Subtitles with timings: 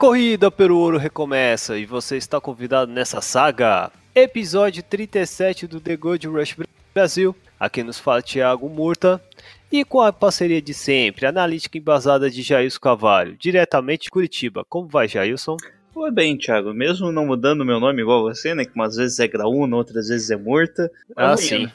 [0.00, 3.92] Corrida pelo ouro recomeça e você está convidado nessa saga.
[4.14, 6.56] Episódio 37 do The Gold Rush
[6.94, 7.36] Brasil.
[7.60, 9.22] Aqui nos fala Thiago Murta.
[9.70, 14.64] E com a parceria de sempre, analítica embasada de Jailson Cavalho, diretamente de Curitiba.
[14.66, 15.58] Como vai, Jailson?
[15.92, 16.72] Foi bem, Thiago.
[16.72, 18.64] Mesmo não mudando meu nome igual você, né?
[18.64, 20.90] Que umas vezes é Graúna, outras vezes é Murta.
[21.14, 21.70] Ah, sim.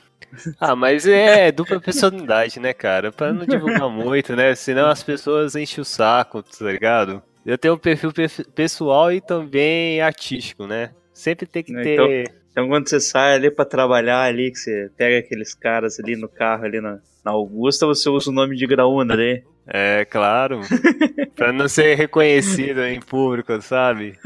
[0.59, 3.11] Ah, mas é dupla personalidade, né, cara?
[3.11, 4.55] Pra não divulgar muito, né?
[4.55, 7.21] Senão as pessoas enchem o saco, tá ligado?
[7.45, 10.91] Eu tenho um perfil pe- pessoal e também artístico, né?
[11.13, 12.33] Sempre tem que Então- ter.
[12.51, 16.27] Então quando você sai ali pra trabalhar ali, que você pega aqueles caras ali no
[16.29, 19.43] carro, ali na, na Augusta, você usa o nome de Graúna ali.
[19.67, 20.61] É, claro.
[21.35, 24.17] pra não ser reconhecido em público, sabe?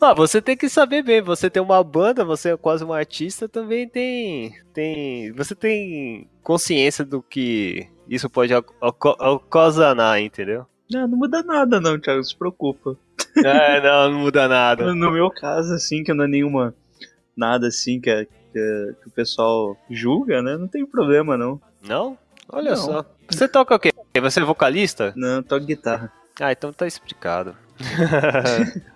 [0.00, 3.46] Ah, você tem que saber bem, você tem uma banda, você é quase um artista,
[3.46, 4.52] também tem.
[4.72, 10.64] tem você tem consciência do que isso pode ocasionar, entendeu?
[10.90, 12.96] Não, não muda nada não, Thiago, não se preocupa.
[13.36, 14.94] É, não, não muda nada.
[14.94, 16.74] No meu caso, assim, que não é nenhuma...
[17.36, 20.56] Nada assim que, a- que, a- que o pessoal julga, né?
[20.56, 21.60] Não tem problema, não.
[21.86, 22.16] Não?
[22.50, 22.76] Olha Não.
[22.76, 23.04] só.
[23.28, 23.92] Você toca o quê?
[24.22, 25.12] Você é vocalista?
[25.16, 26.10] Não, toco guitarra.
[26.40, 27.54] Ah, então tá explicado.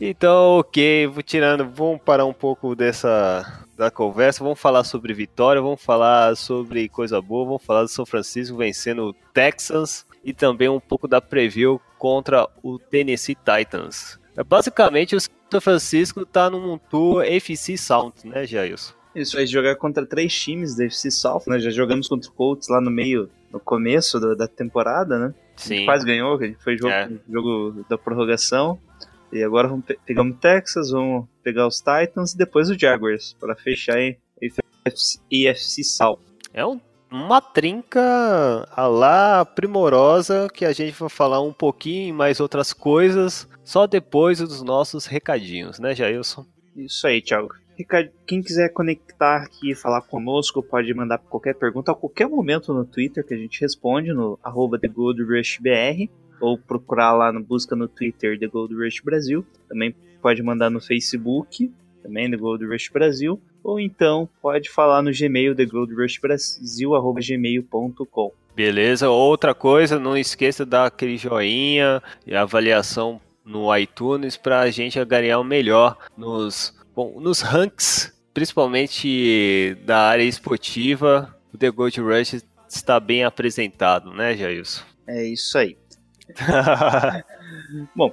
[0.00, 5.62] então, ok, vou tirando, vamos parar um pouco dessa da conversa, vamos falar sobre vitória,
[5.62, 10.68] vamos falar sobre coisa boa, vamos falar do São Francisco vencendo o Texans e também
[10.68, 14.18] um pouco da preview contra o Tennessee Titans.
[14.36, 18.94] É, Basicamente, o São Francisco tá num tour FC Sound, né, Jailson?
[19.14, 21.58] Isso vai jogar contra três times da FC South, né?
[21.58, 25.34] Já jogamos contra o Colts lá no meio, no começo da, da temporada, né?
[25.56, 25.84] Sim.
[25.84, 27.10] quase ganhou, que a gente foi jogo, É.
[27.28, 28.78] jogo da prorrogação.
[29.32, 33.36] E agora vamos pe pegamos o Texas, vamos pegar os Titans e depois o Jaguars,
[33.38, 36.18] para fechar em EFC, EFC South.
[36.54, 36.80] É um-
[37.10, 43.48] uma trinca a lá primorosa que a gente vai falar um pouquinho mais outras coisas
[43.64, 46.46] só depois dos nossos recadinhos, né, Jailson?
[46.76, 47.54] Isso aí, Thiago.
[48.26, 52.84] Quem quiser conectar aqui e falar conosco, pode mandar qualquer pergunta a qualquer momento no
[52.84, 54.38] Twitter que a gente responde no
[54.80, 56.10] TheGoldRushBR
[56.40, 59.46] ou procurar lá na busca no Twitter The Gold Rush Brasil.
[59.66, 61.72] Também pode mandar no Facebook,
[62.02, 68.32] também The Gold Rush Brasil, ou então pode falar no Gmail TheGoldRushBrasil@gmail.com.
[68.54, 74.70] Beleza, outra coisa, não esqueça de dar aquele joinha e avaliação no iTunes para a
[74.70, 81.34] gente ganhar o melhor nos, bom, nos ranks, principalmente da área esportiva.
[81.54, 84.82] O The Gold Rush está bem apresentado, né, Jailson?
[85.06, 85.76] É isso aí.
[87.96, 88.12] Bom,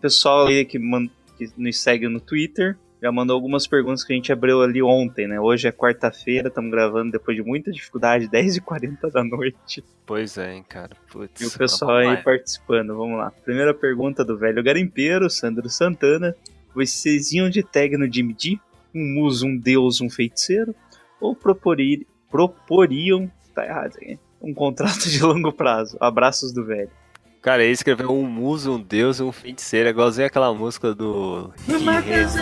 [0.00, 4.16] pessoal aí que, man- que nos segue no Twitter já mandou algumas perguntas que a
[4.16, 5.38] gente abriu ali ontem, né?
[5.38, 9.84] Hoje é quarta-feira, estamos gravando depois de muita dificuldade, 10h40 da noite.
[10.06, 10.96] Pois é, hein, cara.
[11.12, 13.30] Putz, E o pessoal vamos aí participando, vamos lá.
[13.30, 16.34] Primeira pergunta do velho garimpeiro, Sandro Santana.
[16.74, 18.58] Vocês iam de tag no Jimmy D?
[18.94, 20.74] Um muso, um deus, um feiticeiro?
[21.20, 25.98] Ou proporir, proporiam, tá errado aqui, um contrato de longo prazo?
[26.00, 26.90] Abraços do velho.
[27.44, 31.52] Cara, ele escreveu um muso, um deus e um feiticeiro, é igualzinho aquela música do.
[31.68, 32.38] Rick Renzo.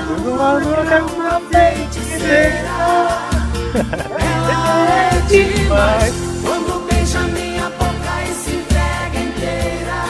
[6.41, 10.05] Quando beija minha boca e se entrega inteira.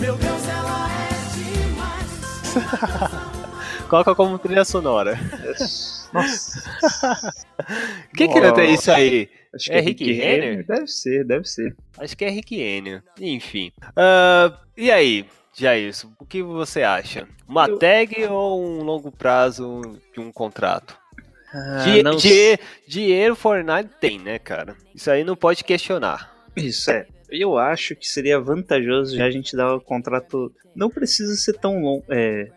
[0.00, 3.20] Meu Deus, ela é demais.
[3.88, 5.16] Coloca como trilha sonora.
[6.16, 7.32] Nossa.
[8.16, 9.28] Quem que tem isso aí?
[9.54, 10.66] Acho É Rick Renner?
[10.66, 11.74] Deve ser, deve ser.
[11.98, 13.02] Acho que é Rick Enio.
[13.20, 13.72] Enfim.
[13.96, 15.24] Ah, e aí,
[15.54, 17.26] Jair, o que você acha?
[17.48, 20.96] Uma Eu- tag ou um longo prazo de um contrato?
[21.54, 24.76] Ah, Di- não di- dinheiro Fortnite tem, né, cara?
[24.94, 26.34] Isso aí não pode questionar.
[26.54, 27.06] Isso é.
[27.30, 30.52] Eu acho que seria vantajoso já a gente dar o contrato.
[30.74, 32.04] Não precisa ser tão longo.
[32.08, 32.50] É.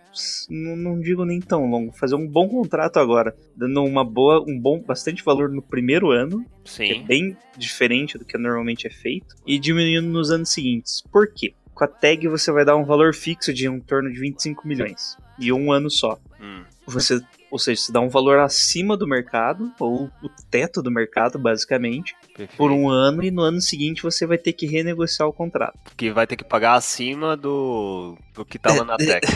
[0.49, 1.91] Não, não digo nem tão longo.
[1.93, 3.35] Fazer um bom contrato agora.
[3.55, 4.43] Dando uma boa.
[4.47, 4.81] um bom.
[4.81, 6.45] bastante valor no primeiro ano.
[6.63, 7.05] Que é Sim.
[7.05, 9.35] bem diferente do que normalmente é feito.
[9.45, 11.01] E diminuindo nos anos seguintes.
[11.11, 11.53] Por quê?
[11.73, 15.17] Com a tag você vai dar um valor fixo de em torno de 25 milhões.
[15.39, 16.19] E um ano só.
[16.41, 16.63] Hum.
[16.85, 21.39] Você, ou seja, você dá um valor acima do mercado, ou o teto do mercado,
[21.39, 22.15] basicamente.
[22.39, 22.57] Perfeito.
[22.57, 25.77] por um ano e no ano seguinte você vai ter que renegociar o contrato.
[25.97, 29.27] Que vai ter que pagar acima do, do que tava na É, tag.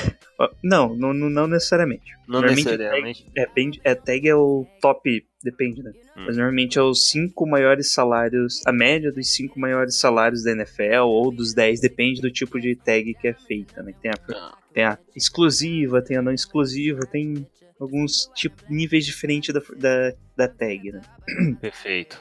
[0.64, 2.12] Não, não, não- necessariamente.
[2.28, 3.26] Não Normalmente necessariamente.
[3.38, 5.92] É, bem- é, tag é o top, depende, né?
[6.18, 6.24] Hum.
[6.28, 11.04] Mas normalmente é os cinco maiores salários, a média dos cinco maiores salários da NFL
[11.06, 13.94] ou dos 10, depende do tipo de tag que é feita, né?
[14.02, 17.46] Tem a, Ah, tem a exclusiva, tem a não exclusiva, tem
[17.80, 21.02] alguns tipo, níveis diferentes da, da, da tag, né?
[21.60, 22.20] Perfeito.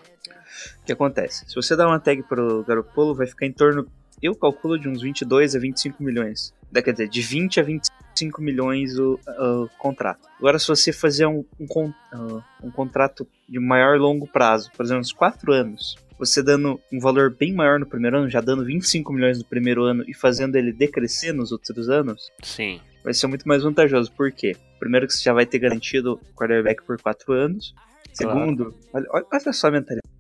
[0.81, 1.49] O que acontece?
[1.49, 3.87] Se você dá uma tag pro Garoppolo, vai ficar em torno,
[4.23, 6.53] eu calculo, de uns 22 a 25 milhões.
[6.73, 10.27] Quer dizer, de 20 a 25 milhões o, o contrato.
[10.39, 15.03] Agora, se você fazer um, um, ah, um contrato de maior longo prazo, por exemplo,
[15.03, 19.13] uns 4 anos, você dando um valor bem maior no primeiro ano, já dando 25
[19.13, 22.81] milhões no primeiro ano e fazendo ele decrescer nos outros anos, Sim.
[23.03, 24.13] vai ser muito mais vantajoso.
[24.13, 24.57] Por quê?
[24.79, 27.75] Primeiro que você já vai ter garantido o quarterback por 4 anos.
[28.13, 30.12] Segundo, olha, olha olha só a mentalidade.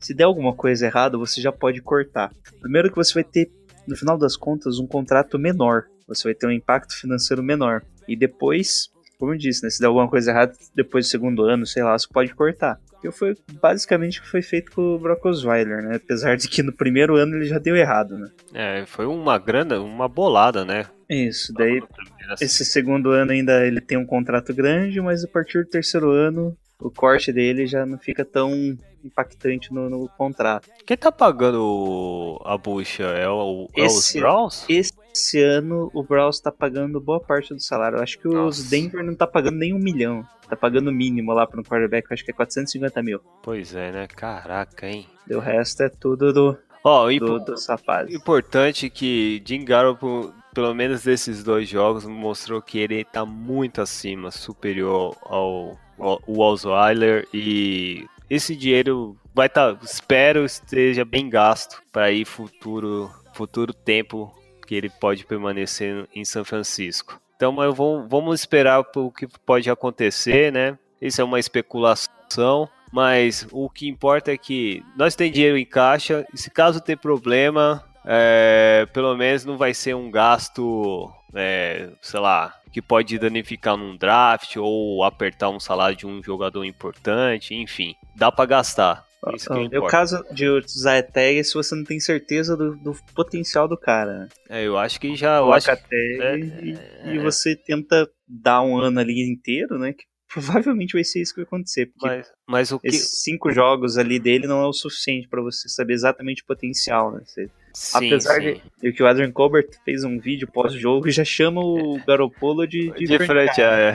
[0.00, 2.32] Se der alguma coisa errada, você já pode cortar.
[2.60, 3.50] Primeiro que você vai ter,
[3.86, 5.84] no final das contas, um contrato menor.
[6.06, 7.82] Você vai ter um impacto financeiro menor.
[8.06, 11.66] E depois, como eu disse, né, se der alguma coisa errada, depois do segundo ano,
[11.66, 12.80] sei lá, você pode cortar.
[13.00, 15.96] Que foi basicamente o que foi feito com o Brock Osweiler, né?
[15.96, 18.28] Apesar de que no primeiro ano ele já deu errado, né?
[18.52, 20.86] É, foi uma grande, uma bolada, né?
[21.08, 21.80] Isso, daí
[22.28, 22.44] assim.
[22.44, 26.56] esse segundo ano ainda ele tem um contrato grande, mas a partir do terceiro ano
[26.80, 30.68] o corte dele já não fica tão impactante no, no contrato.
[30.86, 33.04] Quem tá pagando a bucha?
[33.04, 34.64] É, o, é os Esse- Browns?
[34.68, 37.98] Esse ano o Browns tá pagando boa parte do salário.
[37.98, 38.60] Eu acho que Nossa.
[38.62, 40.24] os Denver não tá pagando nem um milhão.
[40.48, 43.20] Tá pagando o mínimo lá para um quarterback, acho que é 450 mil.
[43.42, 44.06] Pois é, né?
[44.06, 45.06] Caraca, hein?
[45.28, 48.14] E o resto é tudo do, Ó, e do, rapazes.
[48.14, 54.30] Importante que Jim Garoppolo, pelo menos desses dois jogos, mostrou que ele tá muito acima,
[54.30, 62.24] superior ao, ao Osweiler e esse dinheiro vai estar, espero esteja bem gasto para ir
[62.24, 64.34] futuro futuro tempo
[64.66, 67.20] que ele pode permanecer em São Francisco.
[67.36, 70.76] Então, mas vamos, esperar o que pode acontecer, né?
[71.00, 76.26] Isso é uma especulação, mas o que importa é que nós temos dinheiro em caixa
[76.34, 82.18] e se caso ter problema, é, pelo menos não vai ser um gasto, é, sei
[82.18, 87.94] lá, que pode danificar num draft ou apertar um salário de um jogador importante, enfim,
[88.16, 89.06] dá pra gastar.
[89.34, 92.56] Isso que É o caso de usar a tag é se você não tem certeza
[92.56, 94.18] do, do potencial do cara.
[94.20, 94.28] né?
[94.48, 96.78] É, eu acho que já, acho Coloca a que- tag é, e,
[97.10, 99.92] é, e você tenta dar um ano ali inteiro, né?
[99.92, 101.86] Que provavelmente vai ser isso que vai acontecer.
[101.86, 105.40] Porque mas, mas o que esses cinco jogos ali dele não é o suficiente pra
[105.42, 107.20] você saber exatamente o potencial, né?
[107.24, 108.60] Você- sim, apesar sim.
[108.82, 112.90] de que o Adrian Colbert fez um vídeo pós-jogo e já chama o Garoppolo de,
[112.92, 113.94] de, De frente, é.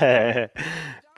[0.00, 0.50] é.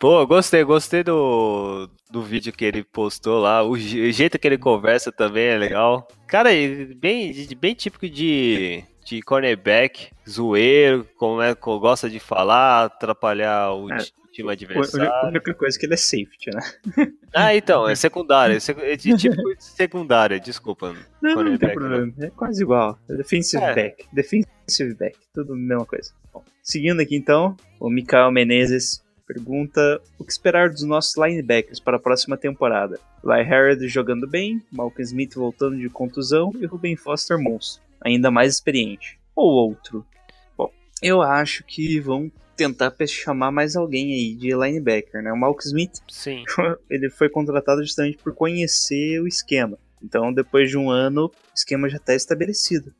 [0.00, 3.62] Pô, gostei, gostei do, do vídeo que ele postou lá.
[3.62, 6.08] O, je- o jeito que ele conversa também é legal.
[6.26, 13.72] Cara, ele bem, bem típico de, de cornerback, zoeiro, como é, gosta de falar, atrapalhar
[13.74, 13.98] o É.
[14.30, 15.10] ti- time adversário.
[15.12, 16.62] a única coisa é que ele é safety, né?
[17.32, 20.88] Ah, então, é secundária, é é de tipo secundária, desculpa.
[20.88, 22.12] Não, não tem Cornerback, problema.
[22.20, 22.98] É quase igual.
[23.08, 23.74] É defensive É.
[23.74, 24.06] back.
[24.12, 25.16] Defensive back.
[25.32, 26.12] Tudo a mesma coisa.
[26.32, 31.98] Bom, seguindo aqui então, o Mikael Menezes pergunta o que esperar dos nossos linebackers para
[31.98, 32.98] a próxima temporada.
[33.22, 38.54] Lai Harrod jogando bem, Malcolm Smith voltando de contusão e Ruben Foster monstro, ainda mais
[38.54, 39.20] experiente.
[39.36, 40.04] Ou outro.
[40.58, 40.68] Bom,
[41.00, 42.28] eu acho que vão
[42.60, 45.32] tentar chamar mais alguém aí de linebacker, né?
[45.32, 46.44] O Malcolm Smith Sim.
[46.90, 49.78] ele foi contratado justamente por conhecer o esquema.
[50.02, 52.92] Então, depois de um ano, o esquema já está estabelecido.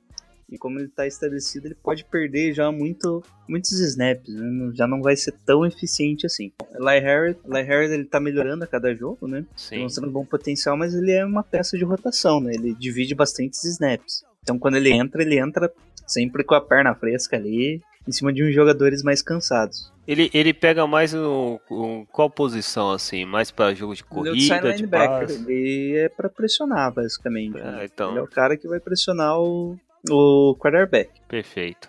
[0.51, 4.73] E como ele está estabelecido, ele pode perder já muito, muitos snaps, né?
[4.75, 6.53] Já não vai ser tão eficiente assim.
[6.79, 9.45] Harris, Eli Harris ele tá melhorando a cada jogo, né?
[9.57, 9.83] Sim.
[9.83, 12.53] Mostrando bom potencial, mas ele é uma peça de rotação, né?
[12.55, 14.25] Ele divide bastantes snaps.
[14.43, 15.73] Então, quando ele entra, ele entra
[16.07, 19.93] sempre com a perna fresca ali, em cima de uns jogadores mais cansados.
[20.07, 23.25] Ele, ele pega mais um, um- qual posição assim?
[23.25, 25.45] Mais pra jogo de é corrida, de passe?
[25.47, 27.59] ele é pra pressionar, basicamente.
[27.61, 27.85] Ah, né?
[27.85, 28.11] então.
[28.11, 29.79] Ele é o cara que vai pressionar o,
[30.11, 31.11] o quarterback.
[31.29, 31.89] Perfeito.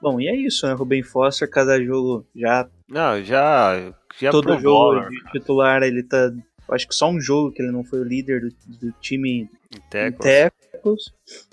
[0.00, 0.74] Bom, e é isso, né?
[0.74, 2.68] Ruben Foster, cada jogo já.
[2.88, 3.92] Não, já.
[4.20, 6.30] já todo jogo bowler, de titular, ele tá.
[6.70, 8.48] Acho que só um jogo que ele não foi o líder do,
[8.86, 11.12] do time em em tackles.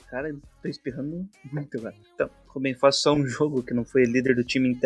[0.09, 1.95] Cara, tô espirrando muito agora.
[2.13, 4.79] Então, Ruben Foster só um jogo que não foi líder do time em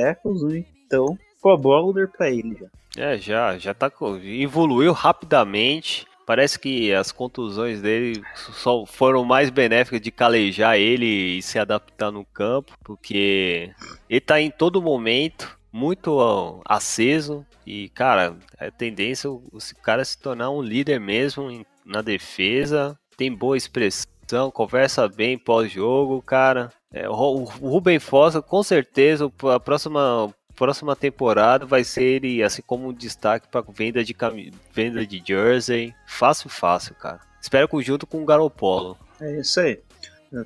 [0.47, 0.65] né?
[0.85, 2.67] Então, pro bowler pra ele já.
[2.97, 3.91] É, já, já tá.
[4.23, 6.07] Evoluiu rapidamente.
[6.25, 12.11] Parece que as contusões dele só foram mais benéficas de calejar ele e se adaptar
[12.11, 13.71] no campo, porque
[14.07, 20.51] ele tá em todo momento muito aceso e, cara, é tendência o cara se tornar
[20.51, 24.11] um líder mesmo na defesa, tem boa expressão,
[24.51, 26.71] conversa bem pós-jogo, cara.
[26.91, 32.41] É, o Ru- o Ruben Fossa, com certeza, a próxima, próxima temporada vai ser ele,
[32.43, 35.93] assim como um destaque para venda de, cami- venda de jersey.
[36.07, 37.19] Fácil, fácil, cara.
[37.41, 38.97] Espero que junto com o Garopolo.
[39.21, 39.79] É isso aí.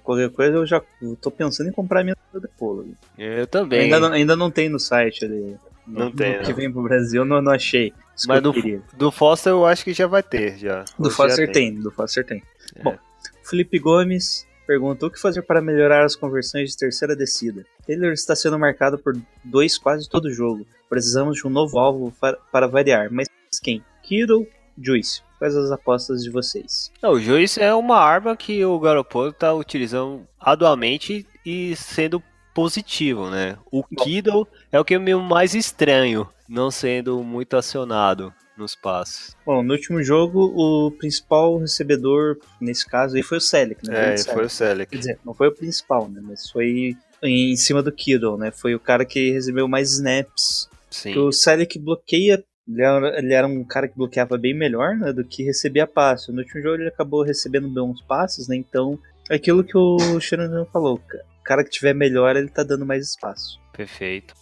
[0.03, 0.81] Qualquer coisa eu já
[1.21, 2.87] tô pensando em comprar minha do Polo.
[3.17, 3.81] Eu também.
[3.81, 5.57] Ainda não, ainda não tem no site ali.
[5.85, 6.55] Não No- tem, Que não.
[6.55, 7.91] vem pro Brasil, não, não achei.
[8.25, 10.85] Mas que do, do Foster eu acho que já vai ter, já.
[10.97, 11.73] Do Foster já tem.
[11.75, 12.41] do Foster tem.
[12.77, 12.81] É.
[12.83, 12.95] Bom,
[13.43, 17.65] Felipe Gomes perguntou o que fazer para melhorar as conversões de terceira descida.
[17.85, 20.65] Taylor está sendo marcado por dois quase todo jogo.
[20.89, 22.13] Precisamos de um novo alvo
[22.51, 23.09] para, variar.
[23.11, 23.27] Mas
[23.61, 23.83] quem?
[24.01, 24.47] Kittle,
[24.77, 25.21] Juice.
[25.37, 26.91] Quais as apostas de vocês?
[27.01, 32.23] Não, o Juiz é uma arma que o Garoppolo tá utilizando aduamente e sendo
[32.53, 33.57] positivo, né?
[33.69, 39.35] O Kiddle é o que é meio mais estranho, não sendo muito acionado nos passes.
[39.45, 44.13] Bom, no último jogo, o principal recebedor, nesse caso, aí foi o Selic, né?
[44.13, 44.91] É, foi o Selic.
[44.91, 46.21] Quer dizer, não foi o principal, né?
[46.23, 48.51] Mas foi em cima do Kittle, né?
[48.51, 51.17] Foi o cara que recebeu mais snaps Sim.
[51.17, 52.43] O Selic bloqueia.
[52.65, 56.31] Ele era, ele era um cara que bloqueava bem melhor né, do que recebia passe.
[56.31, 58.55] No último jogo ele acabou recebendo bons passes, né?
[58.55, 58.97] Então,
[59.29, 60.95] é aquilo que o Shanahan falou.
[60.95, 63.59] O cara que tiver melhor, ele tá dando mais espaço.
[63.75, 64.33] Perfeito.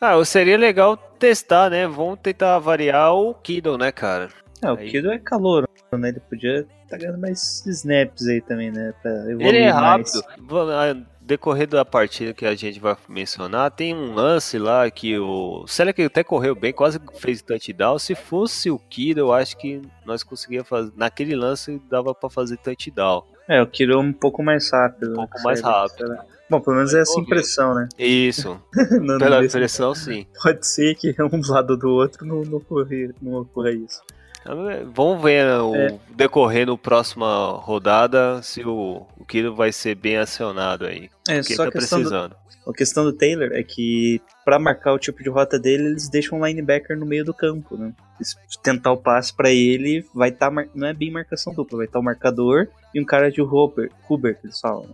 [0.00, 1.86] Ah, seria legal testar, né?
[1.86, 4.28] Vamos tentar variar o Kiddle, né, cara?
[4.62, 6.08] É, o Aí- Kido é calor, né?
[6.08, 8.92] Ele podia tá ganhando mais snaps aí também, né?
[9.02, 10.14] Pra evoluir Ele é mais.
[10.14, 10.46] rápido.
[10.46, 15.16] Va- a- Decorrer da partida que a gente vai mencionar, tem um lance lá que
[15.16, 18.00] o Selec até correu bem, quase fez touchdown.
[18.00, 20.90] Se fosse o Kiro, eu acho que nós conseguíamos fazer.
[20.96, 23.22] Naquele lance dava pra fazer touchdown.
[23.46, 25.12] É, o Kido é um pouco mais rápido.
[25.12, 25.42] Um pouco né?
[25.44, 25.72] mais Sabe?
[25.72, 26.18] rápido.
[26.50, 27.88] Bom, pelo menos é essa impressão, né?
[27.98, 28.60] Isso,
[29.00, 30.26] Não- pela não- impressão, sim.
[30.42, 32.88] Pode ser que um do lado do outro não, não, ocorra,
[33.22, 34.02] não ocorra isso.
[34.92, 35.98] Vamos ver né, o É.
[36.16, 41.10] decorrer no próxima rodada se o, o Kiro vai ser bem acionado aí.
[41.28, 42.36] É, só tá a questão do, precisando.
[42.66, 46.38] A questão do Taylor é que, pra marcar o tipo de rota dele, eles deixam
[46.40, 47.92] um linebacker no meio do campo, né?
[48.22, 50.50] Se tentar o passe pra ele, vai estar.
[50.74, 54.38] não é bem marcação dupla, vai estar o marcador e um cara de Huber, Huber
[54.40, 54.86] que eles falam.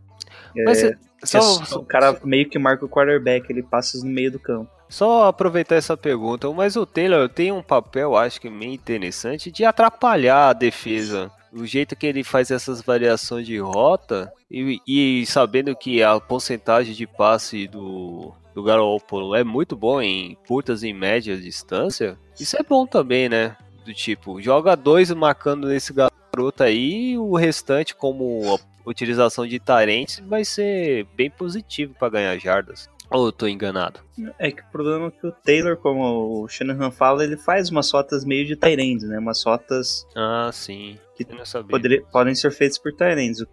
[0.54, 0.64] né?
[0.64, 4.38] Mas é, só, o cara meio que marca o quarterback, ele passa no meio do
[4.38, 4.70] campo.
[4.88, 9.64] Só aproveitar essa pergunta, mas o Taylor tem um papel, acho que meio interessante, de
[9.64, 11.30] atrapalhar a defesa.
[11.52, 16.94] O jeito que ele faz essas variações de rota e, e sabendo que a porcentagem
[16.94, 22.62] de passe do, do Garoppolo é muito bom em curtas e médias distância, isso é
[22.62, 23.56] bom também, né?
[23.84, 30.22] Do tipo, joga dois marcando nesse garoto aí e o restante como utilização de tarentes
[30.26, 32.88] vai ser bem positivo para ganhar jardas.
[33.10, 34.00] Ou eu tô enganado?
[34.38, 37.90] É que o problema é que o Taylor, como o Shanahan fala, ele faz umas
[37.90, 39.18] rotas meio de Tyrants, né?
[39.18, 40.98] Umas rotas Ah, sim.
[41.16, 43.40] Que não poderia- podem ser feitas por Tyrants.
[43.40, 43.46] O,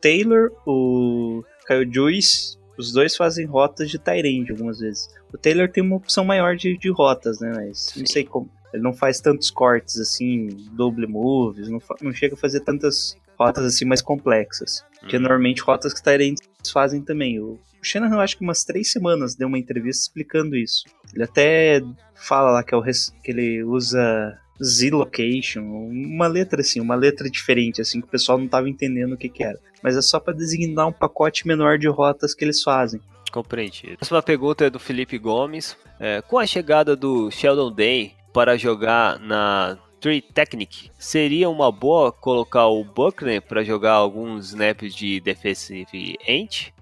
[0.00, 5.08] Taylor, o Kyle Juice, os dois fazem rotas de Tyrant algumas vezes.
[5.32, 7.52] O Taylor tem uma opção maior de, de rotas, né?
[7.54, 8.12] Mas não Sim.
[8.12, 8.48] sei como.
[8.72, 13.64] Ele não faz tantos cortes assim, double moves, não, não chega a fazer tantas rotas
[13.64, 14.84] assim mais complexas.
[15.08, 15.22] Que é Hum.
[15.22, 16.40] normalmente rotas que Tyrants
[16.72, 17.40] fazem também.
[17.40, 20.84] O, Shanahan, acho que umas três semanas deu uma entrevista explicando isso.
[21.12, 21.82] Ele até
[22.14, 27.80] fala lá que, é o que ele usa Z-Location, uma letra assim, uma letra diferente,
[27.80, 29.58] assim, que o pessoal não estava entendendo o que, que era.
[29.82, 33.00] Mas é só para designar um pacote menor de rotas que eles fazem.
[33.32, 33.94] Compreendido.
[33.94, 35.76] A próxima pergunta é do Felipe Gomes.
[35.98, 42.10] É, com a chegada do Sheldon Day para jogar na Tree Technic, seria uma boa
[42.10, 46.74] colocar o Buckner para jogar alguns snaps de defensive end?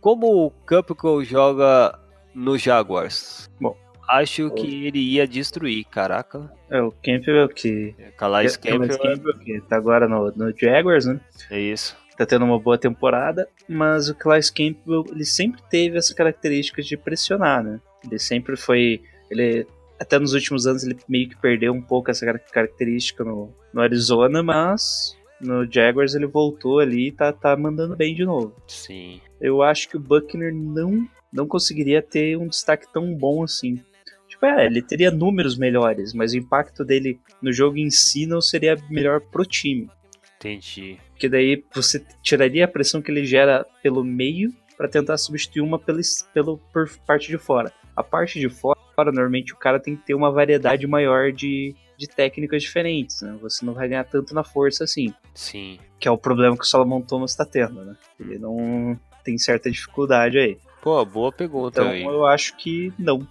[0.00, 1.96] Como o Capital joga
[2.34, 3.48] no Jaguars?
[3.60, 3.76] Bom.
[4.08, 6.52] Acho que ele ia destruir, caraca.
[6.68, 7.94] É, o Campbell que.
[8.18, 11.20] Calais é, é, mas Campbell, Campbell que tá agora no, no Jaguars, né?
[11.52, 11.96] é isso.
[12.18, 16.96] Tá tendo uma boa temporada, mas o Calais Campbell, ele sempre teve essa característica de
[16.96, 17.80] pressionar, né?
[18.04, 19.00] Ele sempre foi.
[19.30, 19.64] Ele.
[20.04, 23.80] Até nos últimos anos ele meio que perdeu um pouco essa car- característica no, no
[23.80, 28.54] Arizona, mas no Jaguars ele voltou ali e tá, tá mandando bem de novo.
[28.68, 29.18] Sim.
[29.40, 33.80] Eu acho que o Buckner não, não conseguiria ter um destaque tão bom assim.
[34.28, 38.42] Tipo, é, ele teria números melhores, mas o impacto dele no jogo em si não
[38.42, 39.88] seria melhor pro time.
[40.36, 40.98] Entendi.
[41.12, 45.78] Porque daí você tiraria a pressão que ele gera pelo meio para tentar substituir uma
[45.78, 46.00] pelo,
[46.34, 47.72] pelo, por parte de fora.
[47.96, 48.78] A parte de fora,
[49.12, 53.36] normalmente o cara tem que ter uma variedade maior de, de técnicas diferentes, né?
[53.42, 55.12] Você não vai ganhar tanto na força assim.
[55.34, 55.78] Sim.
[55.98, 57.96] Que é o problema que o Solomon Thomas está tendo, né?
[58.20, 60.58] Ele não tem certa dificuldade aí.
[60.82, 62.04] Pô, boa pergunta Então aí.
[62.04, 63.26] eu acho que não.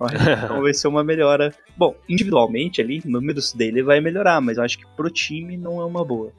[0.44, 1.54] Então vai ser uma melhora.
[1.76, 5.84] Bom, individualmente ali, números dele vai melhorar, mas eu acho que pro time não é
[5.84, 6.32] uma boa.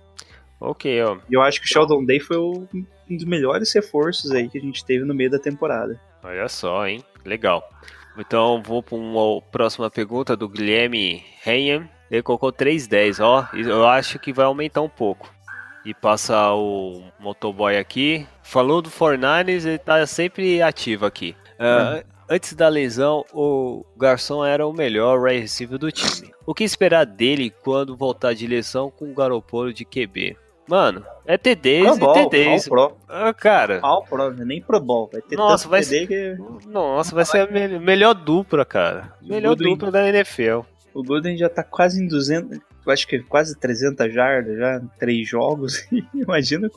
[0.60, 1.18] Ok, ó.
[1.30, 2.68] E eu acho que o Sheldon Day foi o-
[3.10, 6.00] um dos melhores reforços aí que a gente teve no meio da temporada.
[6.24, 7.02] Olha só, hein?
[7.26, 7.64] Legal.
[8.18, 11.88] Então vou para uma próxima pergunta do Guilherme Henhan.
[12.12, 13.48] Ele colocou 310, ó.
[13.54, 15.34] Eu acho que vai aumentar um pouco.
[15.84, 18.28] E passa o motoboy aqui.
[18.42, 21.36] Falou do Fornanes, ele tá sempre ativo aqui.
[21.60, 26.32] Ah, Antes da lesão, o Garçom era o melhor wide receiver do time.
[26.46, 30.38] O que esperar dele quando voltar de lesão com o Garopolo de QB?
[30.68, 32.68] Mano, é TDs Pro e TDs.
[32.70, 35.10] Pro, Ah, cara, All Pro, nem Pro Bowl.
[35.12, 39.14] Vai ter Nossa, vai TD que nossa, vai ser a me- melhor dupla, cara.
[39.22, 39.72] Melhor Goodwin.
[39.74, 40.62] dupla da NFL.
[40.94, 44.90] o Gooden já tá quase em 200, eu acho que quase 300 jardas já, em
[45.00, 45.86] três jogos.
[46.14, 46.70] imagina,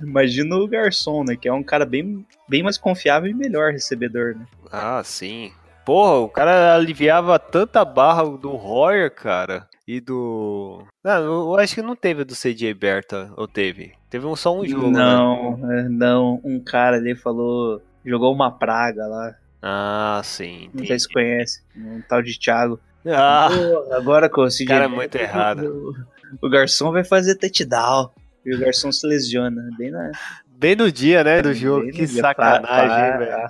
[0.00, 1.36] imagina o Garçom, né?
[1.36, 4.46] Que é um cara bem, bem mais confiável e melhor recebedor, né?
[4.70, 5.52] Ah, sim.
[5.84, 9.66] Porra, o cara aliviava tanta barra do Royer, cara.
[9.90, 10.84] E do.
[11.02, 13.92] Não, eu acho que não teve do CJ Berta, ou teve?
[14.08, 14.92] Teve um, só um jogo, né?
[14.92, 16.40] não, é, não.
[16.44, 19.34] Um cara ali falou, jogou uma praga lá.
[19.60, 20.70] Ah, sim.
[20.72, 21.12] Não sei se entendi.
[21.12, 21.62] conhece.
[21.76, 22.78] Um tal de Thiago.
[23.04, 25.96] Ah, Pô, agora com o CJ cara é muito errado.
[26.40, 28.10] O, o garçom vai fazer touchdown.
[28.46, 29.70] E o garçom se lesiona.
[29.76, 30.12] Bem na.
[30.46, 31.86] bem no dia, né, do jogo.
[31.86, 33.46] bem Que sacanagem, velho.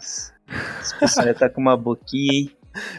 [0.80, 2.56] Esse pessoal tá com uma boquinha, hein?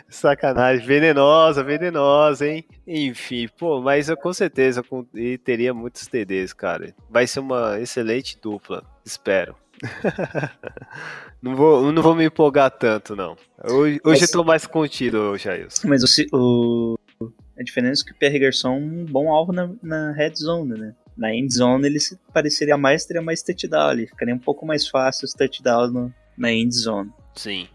[0.10, 2.66] Sacanagem, venenosa, venenosa, hein?
[2.86, 6.94] Enfim, pô, mas eu com certeza com- ele teria muitos TDs, cara.
[7.10, 9.56] Vai ser uma excelente dupla, espero.
[11.42, 13.36] não, vou, não vou me empolgar tanto, não.
[13.64, 15.88] Hoje, hoje Mas- eu tô mais contido, Jailson.
[15.88, 19.70] Mas o, o- a diferença é que o Pierre Garçon é um bom alvo na,
[19.82, 20.96] na red zone, né?
[21.18, 24.08] Na end zone ele se pareceria mais, teria mais touchdown ali.
[24.08, 27.12] Ficaria um pouco mais fácil os touchdowns na end zone.
[27.36, 27.68] Sim,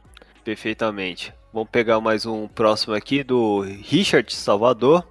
[0.44, 1.32] perfeitamente.
[1.56, 5.02] Vamos pegar mais um próximo aqui do Richard Salvador.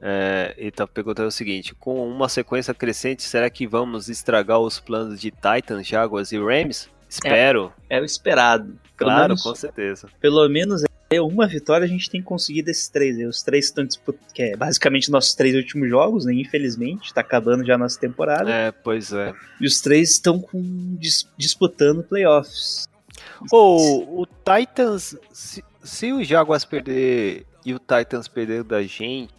[0.00, 4.78] É, ele tá perguntando o seguinte: com uma sequência crescente, será que vamos estragar os
[4.78, 6.88] planos de Titans, Jaguars e Rams?
[7.08, 8.78] Espero, É o esperado.
[8.96, 10.06] Claro, menos- com certeza.
[10.20, 13.18] pelo menos é uma vitória a gente tem conseguido esses três.
[13.28, 16.32] Os três estão disputando, que é basicamente nossos três últimos jogos, né?
[16.32, 18.48] Infelizmente, tá acabando já a nossa temporada.
[18.48, 19.34] É, pois é.
[19.60, 20.62] E os três estão com,
[20.96, 22.88] dis- disputando playoffs.
[23.50, 29.32] Ou o Titans, se, se o Jaguars perder e o Titans perder da gente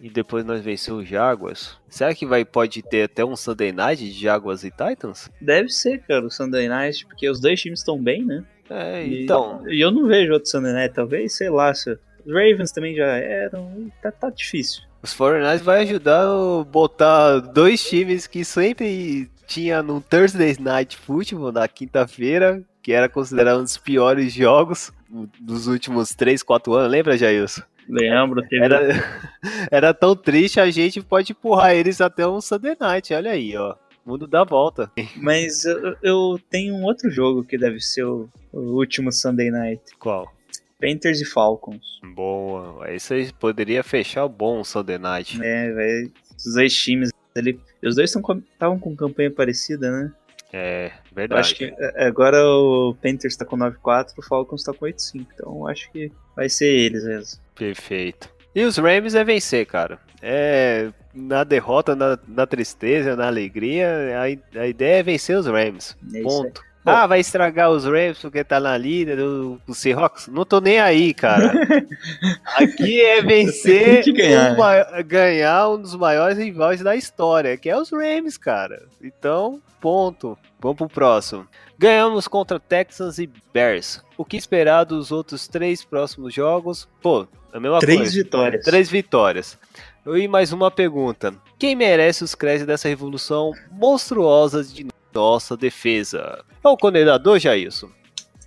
[0.00, 4.04] e depois nós vencer o Jaguars, será que vai pode ter até um Sunday Night
[4.12, 5.28] de Jaguars e Titans?
[5.40, 8.44] Deve ser, cara, o Sunday Night, porque os dois times estão bem, né?
[8.70, 11.72] É, E- então, E eu não vejo outro Sunday Night, talvez, sei lá.
[11.74, 11.90] Se...
[12.24, 13.90] Os Ravens também já eram.
[14.02, 14.82] Tá, tá difícil.
[15.02, 21.50] os 49ers vai ajudar a botar dois times que sempre tinha no Thursday Night Football
[21.52, 24.90] na quinta-feira, que era considerado um dos piores jogos
[25.38, 26.90] dos últimos 3, 4 anos.
[26.90, 27.60] Lembra, Jailson?
[27.86, 28.64] Lembro, teve.
[28.64, 28.80] Era,
[29.70, 33.12] era tão triste, a gente pode empurrar eles até um Sunday Night.
[33.12, 33.76] Olha aí, ó.
[34.06, 34.90] O mundo dá volta.
[35.16, 39.82] Mas eu, eu tenho um outro jogo que deve ser o, o último Sunday Night:
[39.98, 40.26] Qual?
[40.80, 42.00] Panthers e Falcons.
[42.14, 42.90] Boa.
[42.90, 45.38] Isso aí poderia fechar bom o Sunday Night.
[45.42, 46.10] É, velho.
[46.38, 47.60] Os dois times ali.
[47.84, 50.10] Os dois estavam com campanha parecida, né?
[50.52, 51.40] É, Eu verdade.
[51.40, 55.26] acho que é, agora o Panthers tá com 9-4, o Falcons tá com 8-5.
[55.34, 57.40] Então eu acho que vai ser eles mesmo.
[57.54, 58.30] Perfeito.
[58.54, 59.98] E os Rams é vencer, cara.
[60.22, 60.90] É.
[61.14, 65.96] Na derrota, na, na tristeza, na alegria, a, a ideia é vencer os Rams.
[66.14, 66.22] É.
[66.22, 66.62] Ponto.
[66.88, 70.28] Ah, vai estragar os Rams porque tá na líder do, Seahawks?
[70.28, 71.52] Não tô nem aí, cara.
[72.56, 74.54] Aqui é vencer, ganhar.
[74.54, 78.82] o ma- ganhar um dos maiores rivais da história, que é os Rams, cara.
[79.02, 80.36] Então, ponto.
[80.60, 81.46] Vamos pro próximo.
[81.78, 84.02] Ganhamos contra Texans e Bears.
[84.16, 86.88] O que esperar dos outros três próximos jogos?
[87.00, 88.12] Pô, a mesma Três coisa.
[88.14, 88.64] vitórias.
[88.64, 89.58] Três vitórias.
[90.04, 91.32] E mais uma pergunta.
[91.58, 96.44] Quem merece os créditos dessa revolução monstruosa de nossa defesa?
[96.64, 97.90] É o condenador, Jailson?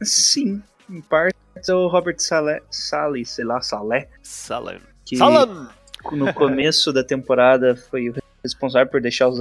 [0.01, 1.35] Sim, em parte
[1.67, 4.79] é o Robert Saleh, Saleh, sei lá, Saleh, Salam.
[5.05, 5.69] que Salam!
[6.11, 9.39] no começo da temporada foi o responsável por deixar os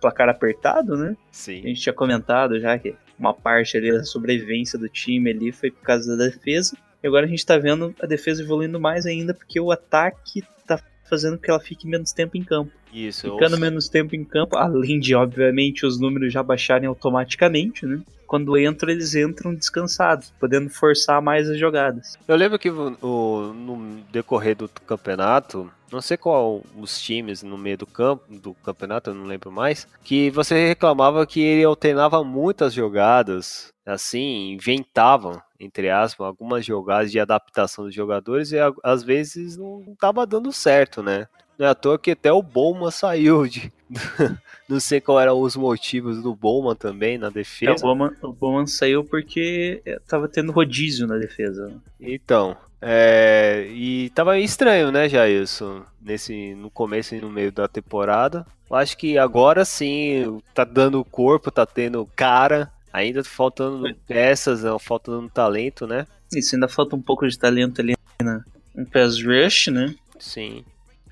[0.00, 1.16] placar apertado, né?
[1.18, 1.62] A Sim.
[1.62, 5.80] gente tinha comentado já que uma parte ali da sobrevivência do time ali foi por
[5.80, 6.76] causa da defesa.
[7.02, 10.78] E agora a gente tá vendo a defesa evoluindo mais ainda porque o ataque tá
[11.08, 12.70] fazendo com que ela fique menos tempo em campo.
[12.92, 18.00] Isso, ficando menos tempo em campo, além de, obviamente, os números já baixarem automaticamente, né?
[18.26, 22.16] Quando entram, eles entram descansados, podendo forçar mais as jogadas.
[22.26, 27.78] Eu lembro que o- no decorrer do campeonato, não sei qual os times no meio
[27.78, 32.72] do campo do campeonato, eu não lembro mais, que você reclamava que ele alternava muitas
[32.72, 39.94] jogadas, assim, inventavam, entre aspas, algumas jogadas de adaptação dos jogadores e às vezes não
[39.98, 41.26] tava dando certo, né?
[41.58, 43.72] Não é à toa que até o Bowman saiu de.
[44.68, 47.82] não sei qual eram os motivos do Bowman também na É, o defesa.
[47.82, 51.72] Bowman, o Bowman saiu porque é, tava tendo rodízio na defesa.
[52.00, 55.82] Então, é, e tava estranho, né, Jailson?
[56.02, 58.44] Nesse, no começo e no meio da temporada.
[58.68, 62.70] Eu acho que agora sim tá dando corpo, tá tendo cara.
[62.94, 66.06] Ainda faltando peças, não, faltando talento, né?
[66.32, 68.40] Isso ainda falta um pouco de talento ali na
[68.76, 69.92] um pass rush, né?
[70.20, 70.64] Sim.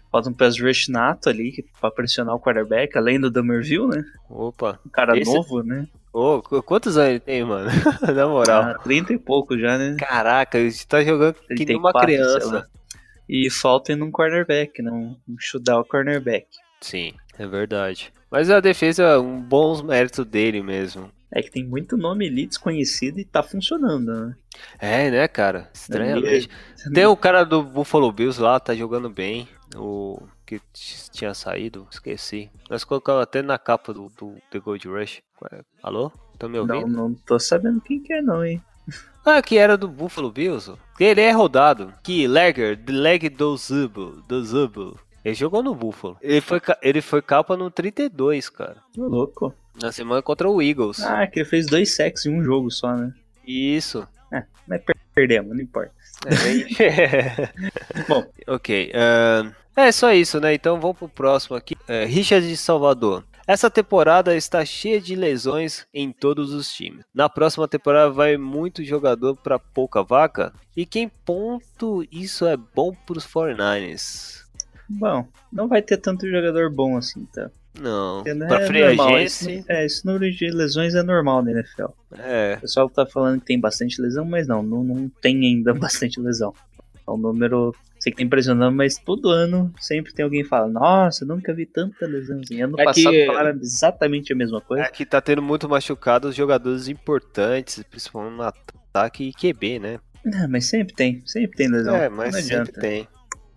[0.08, 4.04] Falta um pass rush nato ali pra pressionar o quarterback, além do Dumerville, né?
[4.30, 4.78] Opa.
[4.86, 5.88] Um cara Esse- novo, né?
[6.12, 7.68] Ô, qu- quantos anos ele tem, mano?
[8.14, 8.62] Na moral.
[8.62, 9.96] Ah, 30 e pouco já, né?
[9.98, 12.38] Caraca, ele tá jogando que nem uma 34, sei lá.
[12.60, 12.70] criança.
[13.28, 14.90] E falta ainda um cornerback, né?
[14.92, 16.46] Um, um shootout cornerback.
[16.80, 18.12] Sim, é verdade.
[18.30, 21.10] Mas a defesa, um bons méritos dele mesmo.
[21.34, 24.36] É que tem muito nome ali desconhecido e tá funcionando, né?
[24.78, 25.70] É, né, cara?
[25.72, 26.48] Estranhamente.
[26.92, 29.48] Tem o cara do Buffalo Bills lá, tá jogando bem.
[29.74, 30.60] O que
[31.10, 32.50] tinha saído, esqueci.
[32.68, 35.22] Nós colocamos até na capa do, do The Gold Rush.
[35.82, 36.12] Alô?
[36.38, 36.94] Tá me Não, ouvindo?
[36.94, 38.62] não tô sabendo quem que é não, hein?
[39.24, 40.72] Ah, que era do Buffalo Bills.
[41.00, 41.94] Ele é rodado.
[42.02, 44.98] Que Legger, The Leg do Zubo, do Zubo.
[45.24, 46.18] Ele jogou no Buffalo.
[46.20, 48.78] Ele foi, ele foi capa no 32, cara.
[48.92, 49.54] Tô louco.
[49.80, 51.00] Na semana contra o Eagles.
[51.00, 53.12] Ah, que ele fez dois sacks em um jogo só, né?
[53.46, 54.06] Isso.
[54.66, 55.92] Mas per- perdemos, não importa.
[56.26, 57.48] É,
[58.08, 58.24] Bom.
[58.46, 58.92] ok.
[58.94, 60.54] ahn, é só isso, né?
[60.54, 61.76] Então vamos pro próximo aqui.
[61.88, 63.24] É, Richard de Salvador.
[63.46, 67.04] Essa temporada está cheia de lesões em todos os times.
[67.12, 70.52] Na próxima temporada vai muito jogador para pouca vaca.
[70.76, 74.42] E quem ponto isso é bom pros 49ers?
[74.88, 77.50] Bom, não vai ter tanto jogador bom assim, tá?
[77.80, 78.16] Não.
[78.18, 81.42] Porque, né, Pra é free normal, agency, Esse, é, esse número de lesões é normal
[81.42, 81.86] na NFL.
[82.18, 82.54] é.
[82.58, 86.20] O pessoal tá falando que tem bastante lesão, mas não, não, não tem ainda bastante
[86.20, 86.52] lesão.
[87.06, 90.68] É um número, sei que tá impressionando, mas todo ano sempre tem alguém que fala,
[90.68, 92.60] nossa, eu nunca vi tanta lesão assim.
[92.62, 94.84] Ano É passado que- falaram exatamente a mesma coisa.
[94.84, 99.98] Aqui tá tendo muito machucado os jogadores importantes, principalmente no ataque e QB, né?
[100.34, 101.96] Ah, mas sempre tem, sempre tem lesão.
[101.96, 102.80] É, mas não sempre adianta.
[102.80, 103.08] tem.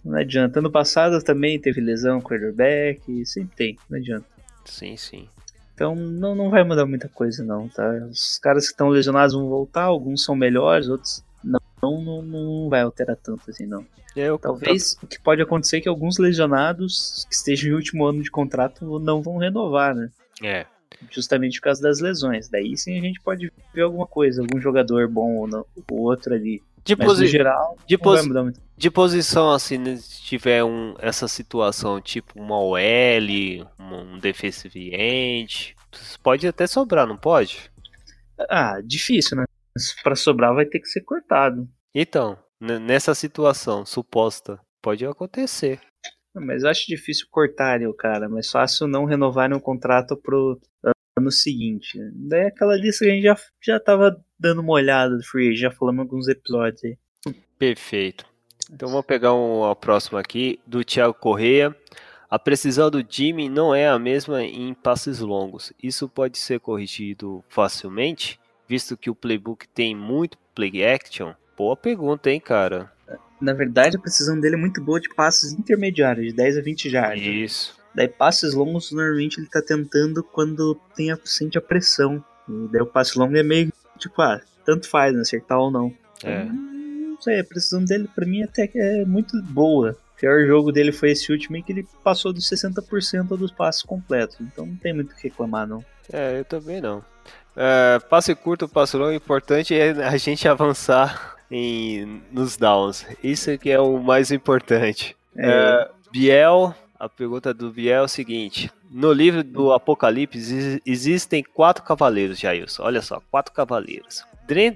[0.06, 0.60] Não adianta.
[0.60, 4.26] Ano passado também teve lesão, quarterback, sempre tem, não adianta.
[4.64, 5.28] Sim, sim.
[5.74, 7.90] Então não, não vai mudar muita coisa não, tá?
[8.10, 12.70] Os caras que estão lesionados vão voltar, alguns são melhores, outros não, não, não, não
[12.70, 13.86] vai alterar tanto assim não.
[14.16, 18.24] Eu, Talvez o que pode acontecer é que alguns lesionados que estejam em último ano
[18.24, 20.10] de contrato não vão renovar, né?
[20.42, 20.66] É.
[21.12, 22.48] Justamente por causa das lesões.
[22.48, 26.34] Daí sim a gente pode ver alguma coisa, algum jogador bom ou não, o outro
[26.34, 26.64] ali.
[26.86, 28.30] De, Mas posi- geral, de, posi-
[28.78, 32.78] de posição, assim, né, se tiver um, essa situação, tipo uma OL,
[33.80, 35.76] um defensive end,
[36.22, 37.72] pode até sobrar, não pode?
[38.50, 39.46] Ah, difícil, né?
[39.76, 41.68] Mas Pra sobrar vai ter que ser cortado.
[41.94, 45.80] Então, nessa situação suposta, pode acontecer.
[46.36, 50.60] Mas eu acho difícil cortarem o cara, mas fácil não renovarem o contrato pro
[51.18, 51.98] ano seguinte.
[52.14, 55.56] Daí é aquela lista que a gente já, já tava dando uma olhada do Free,
[55.56, 56.98] já falamos alguns episódios aí.
[57.58, 58.26] Perfeito.
[58.72, 61.76] Então vamos pegar um, a próxima aqui, do Thiago Correia.
[62.30, 65.72] A precisão do Jimmy não é a mesma em passes longos.
[65.82, 71.34] Isso pode ser corrigido facilmente, visto que o playbook tem muito play action?
[71.56, 72.92] Boa pergunta, hein, cara?
[73.40, 76.90] Na verdade, a precisão dele é muito boa de passes intermediários, de 10 a 20
[76.90, 77.22] jardas.
[77.22, 77.78] Isso.
[77.94, 82.24] Daí passes longos, normalmente ele tá tentando quando tem a, sente a pressão.
[82.50, 85.94] E daí o passe longo é meio tipo, ah, tanto faz, né, acertar ou não.
[86.24, 86.44] É.
[86.44, 89.98] Hum, Não sei, a precisão dele pra mim até que é muito boa.
[90.16, 93.84] O pior jogo dele foi esse último em que ele passou dos 60% dos passes
[93.84, 94.38] completos.
[94.40, 95.84] Então não tem muito o que reclamar, não.
[96.12, 97.04] É, eu também não.
[97.56, 103.06] É, passe curto, passe longo, o importante é a gente avançar em, nos downs.
[103.24, 105.16] Isso que é o mais importante.
[105.38, 106.74] É, Biel,
[107.06, 112.40] a pergunta do Biel é o seguinte: No livro do Apocalipse exi- existem quatro cavaleiros,
[112.40, 112.84] Jailson.
[112.84, 114.24] Olha só, quatro cavaleiros.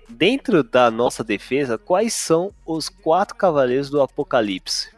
[0.09, 4.89] Dentro da nossa defesa, quais são os quatro cavaleiros do Apocalipse?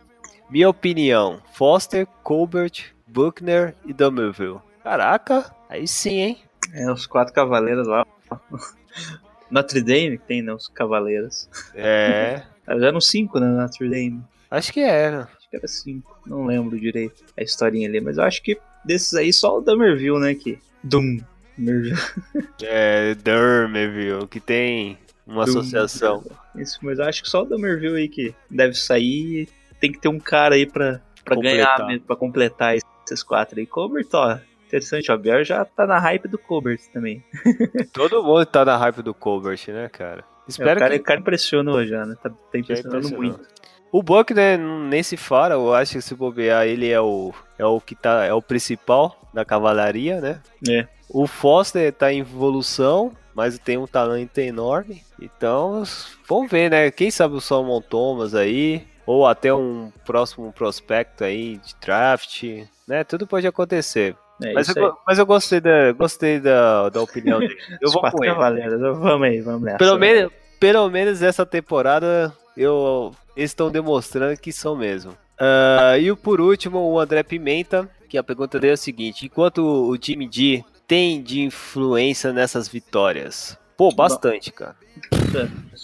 [0.49, 4.59] Minha opinião: Foster, Colbert, Buckner e Dumerville.
[4.83, 6.37] Caraca, aí sim, hein?
[6.73, 8.05] É, os quatro cavaleiros lá.
[9.51, 10.53] Notre Dame tem, né?
[10.53, 11.49] Os cavaleiros.
[11.75, 13.47] É, Já eram cinco, né?
[13.47, 14.23] Notre Dame.
[14.49, 15.27] acho que era.
[15.51, 16.17] Que era cinco.
[16.25, 20.19] Não lembro direito a historinha ali, mas eu acho que desses aí só o Dummerville,
[20.19, 20.33] né?
[20.33, 20.57] Que.
[20.83, 21.19] Doom.
[21.57, 21.97] Dummerville.
[22.63, 25.59] É, Dermerville, que tem uma Doom.
[25.59, 26.23] associação.
[26.55, 29.47] Isso, mas eu acho que só o Dummerville aí que deve sair.
[29.79, 31.77] Tem que ter um cara aí pra, pra Completar.
[31.87, 33.65] ganhar, pra completar esses quatro aí.
[33.65, 34.37] Colbert, ó.
[34.67, 35.17] Interessante, ó.
[35.17, 37.21] Biel já tá na hype do Colbert também.
[37.91, 40.21] Todo mundo tá na hype do Colbert, né, cara?
[40.21, 42.15] É, Espero o, cara, que o cara impressionou já, né?
[42.21, 43.37] Tá, tá impressionando impressionou.
[43.37, 43.47] muito.
[43.91, 47.65] O Buck, né, nem se fala, eu acho que se bobear, ele é o, é
[47.65, 50.39] o que tá, é o principal da cavalaria, né?
[50.69, 50.87] É.
[51.09, 55.03] O Foster tá em evolução, mas tem um talento enorme.
[55.21, 55.83] Então,
[56.27, 56.89] vamos ver, né?
[56.89, 62.43] Quem sabe o Solomon Thomas aí, ou até um próximo prospecto aí de draft,
[62.87, 63.03] né?
[63.03, 64.15] Tudo pode acontecer.
[64.41, 67.55] É Mas eu, mas eu gostei da, gostei da, da opinião dele.
[67.79, 68.33] Eu vou com ele.
[68.33, 69.77] Vamos aí, vamos nessa.
[69.77, 75.15] Pelo menos, pelo menos essa temporada eu, estão demonstrando que são mesmo.
[75.39, 79.25] Ah, e o por último, o André Pimenta, que a pergunta dele é a seguinte:
[79.25, 83.57] enquanto o Jimmy G tem de influência nessas vitórias?
[83.77, 84.75] Pô, bastante, cara.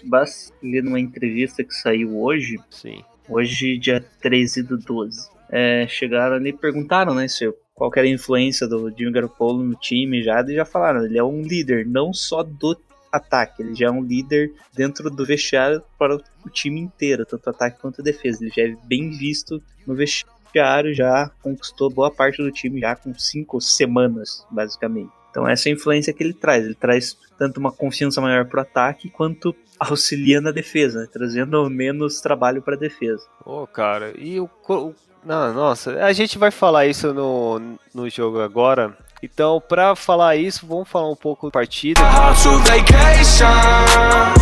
[0.06, 3.04] Bas li numa entrevista que saiu hoje, Sim.
[3.28, 5.30] hoje dia 13 do 12.
[5.50, 9.76] É, chegaram ali e perguntaram, né, se qual era a influência do Jimmy Garoppolo no
[9.76, 12.76] time já, e já falaram, ele é um líder, não só do
[13.12, 17.80] ataque, ele já é um líder dentro do vestiário para o time inteiro, tanto ataque
[17.80, 18.44] quanto defesa.
[18.44, 23.14] Ele já é bem visto no vestiário, já conquistou boa parte do time já com
[23.18, 25.12] cinco semanas, basicamente.
[25.30, 26.66] Então essa é a influência que ele traz.
[26.66, 31.08] Ele traz tanto uma confiança maior para o ataque quanto auxilia na defesa, né?
[31.12, 33.24] trazendo menos trabalho para a defesa.
[33.46, 34.50] Ô, cara, e o.
[34.70, 38.98] o- Não, nossa, a gente vai falar isso no, no jogo agora.
[39.22, 42.00] Então, pra falar isso, vamos falar um pouco do partido.
[42.02, 44.38] Hard to vacation.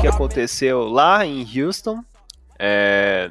[0.00, 2.02] Que aconteceu lá em Houston.
[2.58, 3.30] É,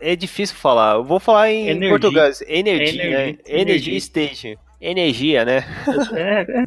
[0.00, 0.96] é difícil falar.
[0.96, 1.88] Eu vou falar em Energy.
[1.90, 2.42] português.
[2.46, 3.10] Energy, Energy.
[3.10, 3.28] né?
[3.46, 4.00] Energy Energy.
[4.00, 4.54] Station.
[4.80, 5.64] Energia, né?
[6.14, 6.64] É, é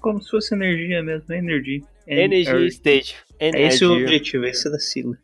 [0.00, 1.80] como se fosse energia mesmo, energia.
[2.06, 3.16] Energy Station.
[3.38, 5.16] É esse o objetivo, esse é da sigla.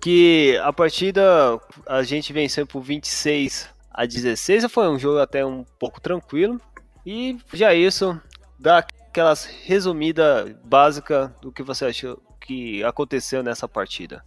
[0.00, 4.64] Que a partida a gente venceu por 26 a 16.
[4.70, 6.60] Foi um jogo até um pouco tranquilo.
[7.04, 8.18] E já isso,
[8.58, 14.24] dá aquelas resumida básica do que você achou que aconteceu nessa partida.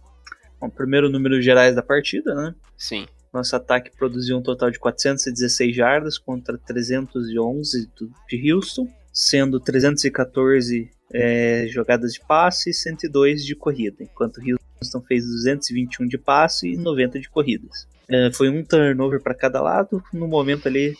[0.60, 2.54] Bom, primeiro números gerais da partida, né?
[2.78, 3.04] Sim.
[3.34, 10.88] Nosso ataque produziu um total de 416 jardas contra 311 do- de Houston, sendo 314
[11.12, 16.76] é, jogadas de passe e 102 de corrida, enquanto Houston fez 221 de passe e
[16.76, 17.86] 90 de corridas.
[18.08, 20.94] É, foi um turnover para cada lado, no momento ali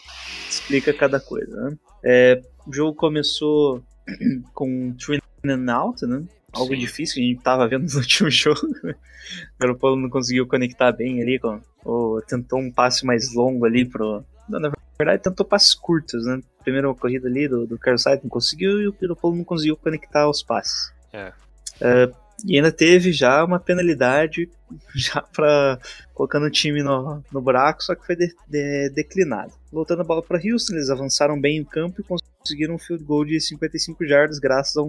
[0.49, 1.55] explica cada coisa.
[1.57, 1.77] Né?
[2.05, 3.83] É, o jogo começou
[4.55, 6.23] com three and out, né?
[6.53, 6.79] Algo Sim.
[6.81, 8.61] difícil que a gente tava vendo no último jogo.
[8.83, 8.93] né?
[8.93, 13.85] O Garoppolo não conseguiu conectar bem ali, com, ou tentou um passe mais longo ali
[13.85, 14.25] pro.
[14.49, 16.41] Não, na verdade, tentou passes curtos, né?
[16.63, 20.29] Primeira corrida ali do, do Carlos Sainz não conseguiu e o Garoppolo não conseguiu conectar
[20.29, 20.93] os passes.
[21.13, 21.33] É.
[21.81, 22.11] É,
[22.47, 24.49] e ainda teve já uma penalidade
[24.95, 25.79] já para
[26.15, 29.53] colocando o time no, no buraco, só que foi de- de- declinado.
[29.71, 32.36] Voltando a bola para Houston, eles avançaram bem em campo e conseguiram
[32.71, 34.89] um field goal de 55 jardas graças a um,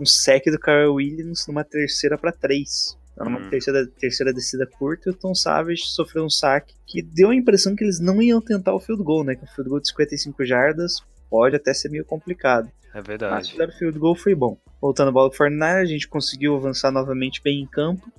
[0.00, 2.96] um sec do Kyle Williams numa terceira para 3.
[3.18, 3.50] Numa Hum.
[3.50, 7.76] terceira, terceira descida curta e o Tom Savage sofreu um saque que deu a impressão
[7.76, 9.34] que eles não iam tentar o field goal, né?
[9.34, 12.68] Que o field goal de 55 jardas pode até ser meio complicado.
[12.94, 13.50] É Mas verdade.
[13.50, 14.56] fizeram o field goal foi bom.
[14.80, 18.10] Voltando a bola pro 49 a gente conseguiu avançar novamente bem em campo.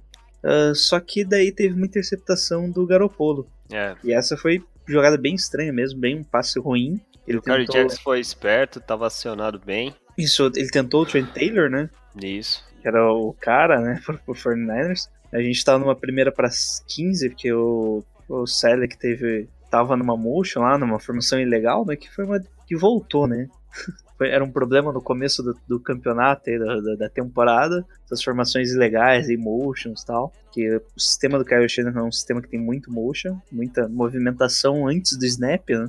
[0.43, 3.48] Ah, só que daí teve uma interceptação do Garopolo.
[3.72, 3.96] É.
[4.04, 7.00] E essa foi jogada bem estranha mesmo, bem um passe ruim.
[7.27, 9.95] Ele O Curry tentou, Jackson foi esperto, tava acionado bem.
[10.17, 11.89] isso, ele tentou o Trent Taylor, né?
[12.15, 12.63] Nisso.
[12.81, 13.99] Que era o cara, né?
[14.05, 15.07] Pro, pro 49ers.
[15.31, 16.49] A gente tava numa primeira para
[16.88, 19.47] 15, porque o, o Selleck teve.
[19.71, 21.95] tava numa motion lá, numa formação ilegal, né?
[21.95, 22.39] Que foi uma.
[22.67, 23.47] que voltou, né?
[24.15, 28.23] Foi- Era um problema no começo do, do campeonato aí, da, da, da temporada, essas
[28.23, 30.31] formações ilegais e motions e tal.
[30.51, 34.88] Que o sistema do Kyle Shanahan é um sistema que tem muito motion, muita movimentação
[34.88, 35.88] antes do snap, né?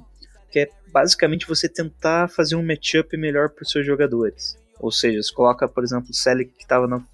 [0.95, 4.57] Basicamente você tentar fazer um matchup melhor para os seus jogadores.
[4.79, 7.05] Ou seja, você coloca, por exemplo, o Selleck que estava no,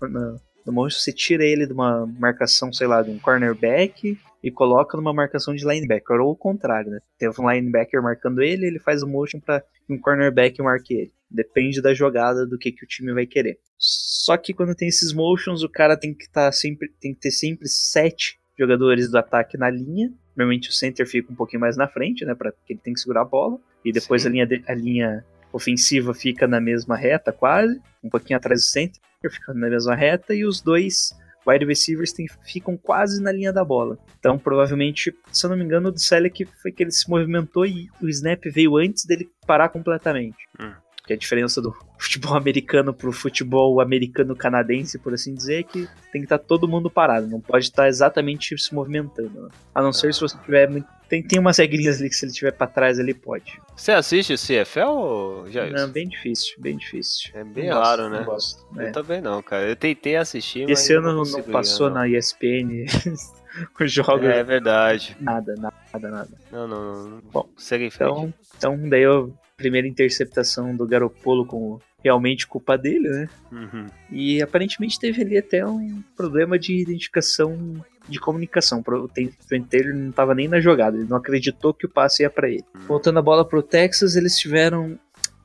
[0.66, 5.14] motion você tira ele de uma marcação, sei lá, de um cornerback e coloca numa
[5.14, 6.99] marcação de linebacker, ou o contrário, né?
[7.19, 11.12] Tem um linebacker marcando ele, ele faz o motion para um cornerback marque ele.
[11.31, 13.59] Depende da jogada do que, que o time vai querer.
[13.79, 17.21] Só que quando tem esses motions, o cara tem que estar tá sempre tem que
[17.21, 20.12] ter sempre sete jogadores do ataque na linha.
[20.37, 23.01] Normalmente o center fica um pouquinho mais na frente, né, para que ele tem que
[23.01, 24.29] segurar a bola e depois Sim.
[24.29, 28.64] a linha de- a linha ofensiva fica na mesma reta quase, um pouquinho atrás do
[28.64, 31.12] center, fica na mesma reta e os dois
[31.46, 33.99] wide receivers tem- ficam quase na linha da bola.
[34.18, 37.64] Então, provavelmente, se eu não me engano, o do Selleck foi que ele se movimentou
[37.66, 40.37] e o snap veio antes dele parar completamente.
[40.61, 40.73] Hum.
[41.11, 46.20] Que a diferença do futebol americano pro futebol americano-canadense, por assim dizer, é que tem
[46.20, 49.42] que estar todo mundo parado, não pode estar exatamente se movimentando.
[49.42, 49.49] né?
[49.75, 50.87] A não ser se você tiver muito.
[51.09, 53.61] Tem, tem umas regrinhas ali que se ele tiver pra trás, ele pode.
[53.75, 57.33] Você assiste o CFL ou já Não, bem difícil, bem difícil.
[57.35, 58.18] É bem Não gosto, raro, né?
[58.20, 58.66] Não gosto.
[58.77, 58.90] Eu é.
[58.92, 59.68] também não, cara.
[59.68, 62.87] Eu tentei assistir, mas Esse ano não, não, passou ligar, na ESPN
[63.81, 64.23] os jogos.
[64.23, 64.31] não.
[64.31, 65.16] É verdade.
[65.20, 66.31] Nada, nada, nada.
[66.53, 67.20] Não, não, não.
[67.33, 68.12] Bom, Segue em frente.
[68.12, 69.27] Então, então daí a
[69.61, 73.29] primeira interceptação do Garopolo com realmente culpa dele, né?
[73.53, 73.87] Uhum.
[74.11, 78.83] E aparentemente teve ali até um problema de identificação de comunicação.
[78.87, 82.31] O Trent Taylor não estava nem na jogada, ele não acreditou que o passe ia
[82.31, 82.64] para ele.
[82.87, 84.99] Voltando a bola pro Texas, eles tiveram.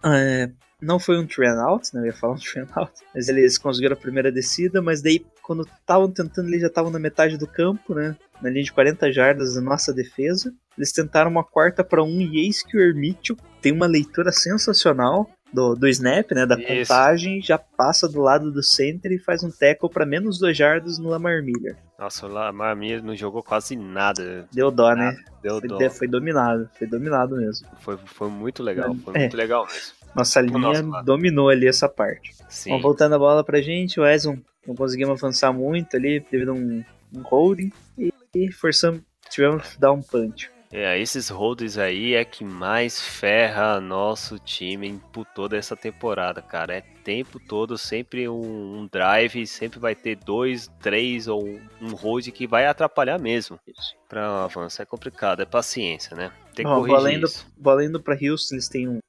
[0.06, 0.50] é,
[0.82, 2.02] não foi um train out, né?
[2.02, 5.64] Eu ia falar um train out, mas eles conseguiram a primeira descida, mas daí quando
[5.64, 8.16] estavam tentando, eles já estavam na metade do campo, né?
[8.42, 10.54] Na linha de 40 jardas da nossa defesa.
[10.78, 15.30] Eles tentaram uma quarta para um e eis que o Hermitio tem uma leitura sensacional
[15.54, 16.46] do, do snap, né?
[16.46, 16.68] Da Isso.
[16.68, 20.98] contagem, já passa do lado do center e faz um tackle para menos 2 jardas
[20.98, 21.78] no Lamar Miller.
[21.98, 24.48] Nossa, o Lamar Miller não jogou quase nada.
[24.52, 25.16] Deu dó, né?
[25.42, 25.90] Deu Foi, dó.
[25.90, 27.68] foi dominado, foi dominado mesmo.
[27.80, 28.94] Foi, foi muito legal.
[28.96, 29.20] Foi É.
[29.20, 29.94] muito legal mesmo.
[30.14, 31.06] Nossa linha nosso lado.
[31.06, 32.34] dominou ali essa parte.
[32.50, 32.72] Sim.
[32.72, 36.54] Bom, voltando a bola pra gente, o Edson não conseguimos avançar muito ali devido a
[36.54, 36.84] um,
[37.14, 40.50] um holding e, e forçamos, tivemos que dar um punch.
[40.78, 46.76] É, esses holds aí é que mais ferra nosso time por toda essa temporada, cara.
[46.76, 51.48] É tempo todo sempre um, um drive, sempre vai ter dois, três ou
[51.82, 53.58] um hold que vai atrapalhar mesmo.
[54.10, 56.30] Pra um avanço é complicado, é paciência, né?
[56.54, 57.48] Tem que Bom, corrigir valendo, isso.
[57.58, 59.00] valendo pra Houston, eles têm um-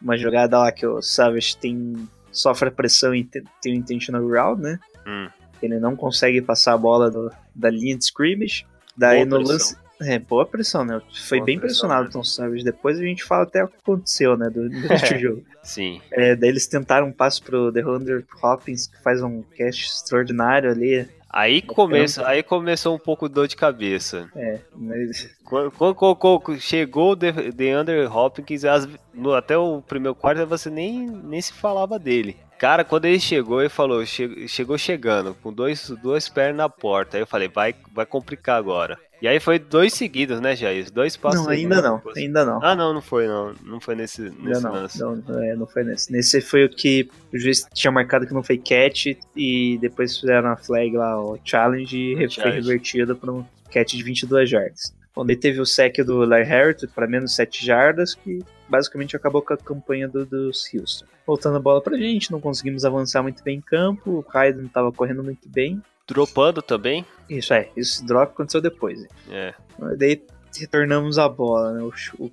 [0.00, 4.60] uma jogada lá que o Savage tem, sofre pressão e te- tem um intentional route,
[4.60, 4.80] né?
[5.06, 5.28] Hum.
[5.62, 8.66] Ele não consegue passar a bola do- da linha de scrimmage.
[8.96, 9.52] Daí Boa no pressão.
[9.54, 9.81] lance.
[10.06, 11.00] É, boa pressão, né?
[11.28, 12.08] Foi Boa bem pressão, pressionado né?
[12.08, 12.64] o Tom Savage.
[12.64, 14.48] Depois a gente fala até o que aconteceu, né?
[14.50, 15.42] Do, durante o jogo.
[15.62, 16.00] Sim.
[16.12, 21.08] É, daí eles tentaram um passo pro DeAndre Hopkins, que faz um cast extraordinário ali.
[21.34, 24.28] Aí, começa, aí começou um pouco dor de cabeça.
[24.36, 30.14] É, mas Quando, quando- quando- chegou o De- DeAndre Hopkins, as- no- até o primeiro
[30.14, 32.36] quarto você nem, nem se falava dele.
[32.58, 37.16] Cara, quando ele chegou, ele falou, che- chegou chegando, com dois, duas pernas na porta.
[37.16, 38.98] Aí eu falei, vai, vai complicar agora.
[39.22, 40.90] E aí foi dois seguidos, né, Jair?
[40.90, 42.16] Dois passos não, ainda não, depois.
[42.16, 42.60] ainda não.
[42.60, 43.54] Ah, não, não foi, não.
[43.62, 44.98] Não foi nesse, nesse não, lance.
[45.00, 46.10] não, é, não foi nesse.
[46.10, 50.48] Nesse foi o que o juiz tinha marcado que não foi catch e depois fizeram
[50.50, 52.60] a flag lá, o challenge e foi Challenge.
[52.66, 54.92] revertido para um catch de 22 jardas.
[55.14, 59.40] Bom, daí teve o sec do Larry Harris para menos 7 jardas, que basicamente acabou
[59.40, 61.06] com a campanha do, dos Houston.
[61.24, 64.66] Voltando a bola pra gente, não conseguimos avançar muito bem em campo, o Kaido não
[64.66, 65.80] estava correndo muito bem.
[66.12, 67.04] Dropando também.
[67.28, 69.00] Isso é, esse drop aconteceu depois.
[69.02, 69.08] né?
[69.30, 69.54] É.
[69.96, 70.22] Daí
[70.58, 71.82] retornamos a bola, né?
[71.82, 71.92] O,
[72.24, 72.30] o,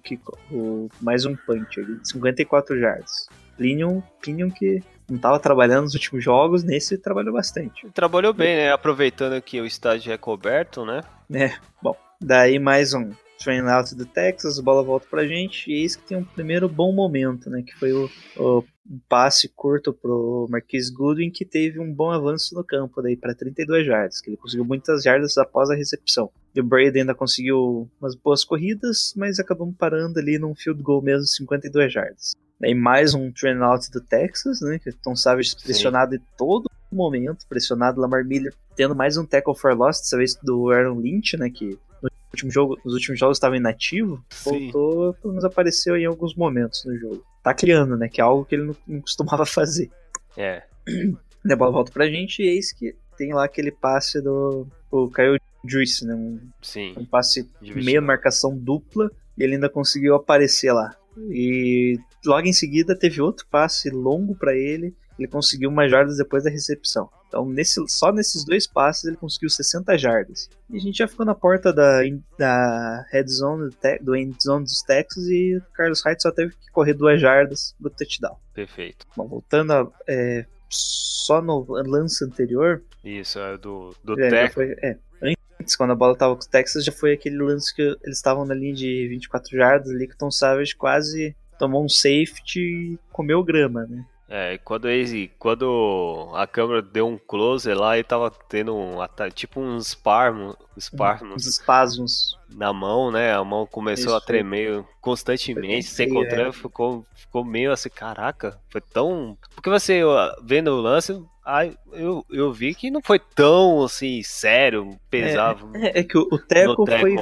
[0.51, 3.27] o- mais um punch ali, de 54 jardas.
[3.57, 7.89] Pinion, Pinion que não estava trabalhando nos últimos jogos, nesse trabalhou bastante.
[7.93, 8.71] Trabalhou bem, né?
[8.71, 11.01] Aproveitando que o estádio é coberto, né?
[11.33, 11.95] É, bom.
[12.21, 16.03] Daí mais um train out do Texas, a bola volta pra gente, e eis que
[16.03, 17.63] tem um primeiro bom momento, né?
[17.63, 22.55] Que foi o, o um passe curto pro Marquise Goodwin, que teve um bom avanço
[22.55, 26.31] no campo daí para 32 jardas, que ele conseguiu muitas jardas após a recepção.
[26.55, 31.01] E o Brady ainda conseguiu umas boas corridas, mas acabamos parando ali num field goal
[31.01, 32.33] mesmo, 52 jardas.
[32.59, 34.79] Daí mais um train out do Texas, né?
[34.79, 39.55] Que o Tom Savage pressionado em todo momento, pressionado Lamar Miller, tendo mais um tackle
[39.55, 41.49] for loss, dessa vez do Aaron Lynch, né?
[41.49, 44.71] Que no último jogo, nos últimos jogos estava inativo, Sim.
[44.71, 47.23] voltou, pelo menos apareceu em alguns momentos no jogo.
[47.43, 48.07] Tá criando, né?
[48.09, 49.89] Que é algo que ele não, não costumava fazer.
[50.37, 50.63] É.
[51.49, 55.39] A bola volta pra gente e eis que tem lá aquele passe do o Kyle
[55.65, 56.13] Juice, né?
[56.13, 56.93] Um, Sim.
[56.97, 60.95] um passe meia marcação dupla e ele ainda conseguiu aparecer lá.
[61.29, 66.43] E logo em seguida teve outro passe longo pra ele, ele conseguiu mais jardas depois
[66.43, 67.09] da recepção.
[67.29, 70.49] Então, nesse, só nesses dois passes ele conseguiu 60 jardas.
[70.67, 72.01] E a gente já ficou na porta da,
[72.37, 73.69] da red zone,
[74.01, 77.75] do, end zone dos Texas e o Carlos Hyde só teve que correr duas jardas
[77.79, 78.35] do touchdown.
[78.53, 79.05] Perfeito.
[79.15, 82.81] Bom, voltando a, é, só no lance anterior.
[83.03, 86.83] Isso, é do, do É, foi- é, antes, quando a bola tava com os Texas,
[86.83, 90.17] já foi aquele lance que eles estavam na linha de 24 jardas ali, que o
[90.17, 94.03] Tom Savage quase tomou um safety e comeu grama, né?
[94.31, 98.97] É, quando, ele, quando a câmera deu um close lá e tava tendo um
[99.33, 102.39] tipo uns spasmos, Uns spasmos espasmos.
[102.47, 103.33] na mão, né?
[103.33, 108.81] A mão começou Isso, a tremer constantemente, sem controle, ficou, ficou meio assim, caraca, foi
[108.81, 109.35] tão.
[109.55, 110.01] Porque você
[110.43, 115.71] vendo o lance, ai, eu, eu vi que não foi tão assim, sério, pesava.
[115.75, 117.15] É, é que o, o Teco foi,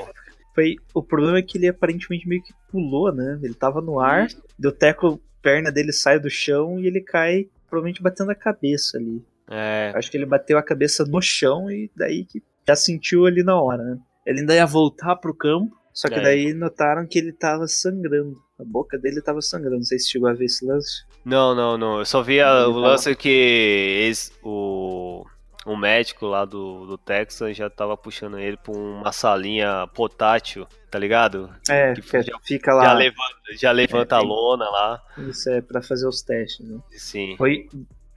[0.53, 0.75] foi.
[0.93, 3.39] O problema é que ele aparentemente meio que pulou, né?
[3.41, 4.27] Ele tava no ar,
[4.59, 9.23] deu Teco, perna dele sai do chão e ele cai, provavelmente batendo a cabeça ali.
[9.49, 13.43] É, Acho que ele bateu a cabeça no chão e daí que já sentiu ali
[13.43, 13.97] na hora, né?
[14.25, 16.21] Ele ainda ia voltar pro campo, só que É.
[16.21, 18.35] daí notaram que ele tava sangrando.
[18.59, 19.77] A boca dele tava sangrando.
[19.77, 21.05] Não sei se chegou a ver esse lance.
[21.23, 21.99] Não, não, não.
[21.99, 24.11] Eu só vi a- o lance que
[24.43, 25.23] o,
[25.68, 30.97] o médico lá do, do Texas já tava puxando ele pra uma salinha portátil, tá
[30.97, 31.49] ligado?
[31.70, 32.93] É, Que fica, já- fica Já lá.
[32.93, 35.03] levanta, já levanta a tem- lona lá.
[35.18, 36.80] Isso é pra fazer os testes, né?
[36.91, 37.36] Sim.
[37.38, 37.68] Foi.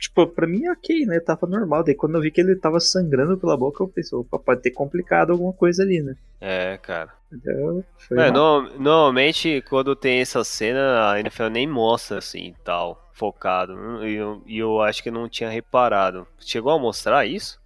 [0.00, 1.20] Tipo, pra mim ok, né?
[1.20, 1.84] Tava normal.
[1.84, 4.70] Daí quando eu vi que ele tava sangrando pela boca, eu pensei, opa, pode ter
[4.70, 6.16] complicado alguma coisa ali, né?
[6.40, 7.10] É, cara.
[7.32, 13.08] Então, foi É, no- normalmente, quando tem essa cena, a NFL nem mostra assim, tal,
[13.12, 13.74] focado.
[14.06, 16.26] E eu, e eu acho que não tinha reparado.
[16.40, 17.60] Chegou a mostrar isso?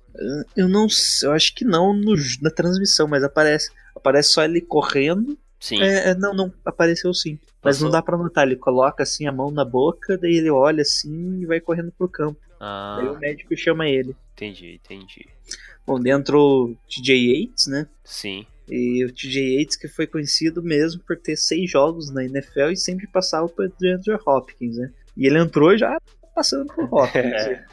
[0.56, 3.70] Eu não sei, eu acho que não no- na transmissão, mas aparece.
[3.94, 5.38] Aparece só ele correndo.
[5.64, 5.80] Sim.
[5.80, 7.38] É, é, não, não, apareceu sim.
[7.62, 7.86] Mas Passou.
[7.86, 11.40] não dá pra notar, ele coloca assim a mão na boca, daí ele olha assim
[11.40, 12.38] e vai correndo pro campo.
[12.60, 14.14] Ah, Daí o médico chama ele.
[14.34, 15.26] entendi, entendi.
[15.86, 17.86] Bom, dentro o TJ Yates, né?
[18.04, 18.44] Sim.
[18.68, 22.76] E o TJ Yates que foi conhecido mesmo por ter seis jogos na NFL e
[22.76, 24.92] sempre passava por DeAndre Hopkins, né?
[25.16, 25.98] E ele entrou já
[26.34, 27.32] passando pro Hopkins.
[27.32, 27.64] É.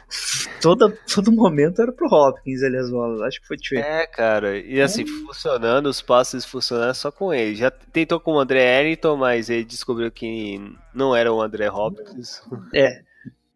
[0.60, 3.20] Todo, todo momento era pro Hopkins ali as bolas.
[3.22, 3.80] Acho que foi Trey.
[3.80, 7.56] É, cara, e assim, funcionando, os passes funcionando só com ele.
[7.56, 10.60] Já tentou com o André Ellington, mas ele descobriu que
[10.94, 12.42] não era o André Hopkins.
[12.74, 13.02] É.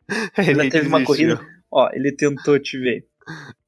[0.39, 1.37] ele Ainda teve uma desistiu.
[1.37, 1.57] corrida.
[1.71, 3.07] Ó, ele tentou te ver.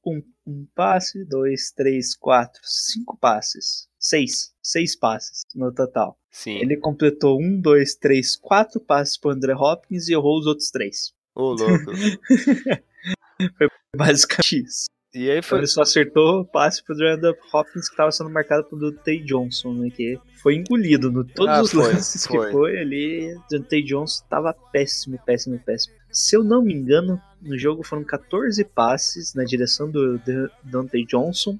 [0.05, 3.87] Um, um passe, dois, três, quatro, cinco passes.
[3.97, 4.53] Seis.
[4.61, 6.17] Seis passes no total.
[6.31, 10.69] Sim, Ele completou um, dois, três, quatro passes pro André Hopkins e errou os outros
[10.69, 11.11] três.
[11.39, 11.91] Ô louco.
[13.95, 14.85] Basicamente isso.
[15.13, 15.57] E aí foi.
[15.59, 19.73] ele só acertou o passe pro André Hopkins que estava sendo marcado pelo Tay Johnson,
[19.73, 19.89] né?
[19.89, 22.45] Que foi engolido no todos Ah, os foi, lances foi.
[22.45, 23.35] que foi ali.
[23.51, 25.95] O Tay Johnson tava péssimo, péssimo, péssimo.
[26.11, 30.21] Se eu não me engano, no jogo foram 14 passes na direção do
[30.63, 31.57] Dante Johnson.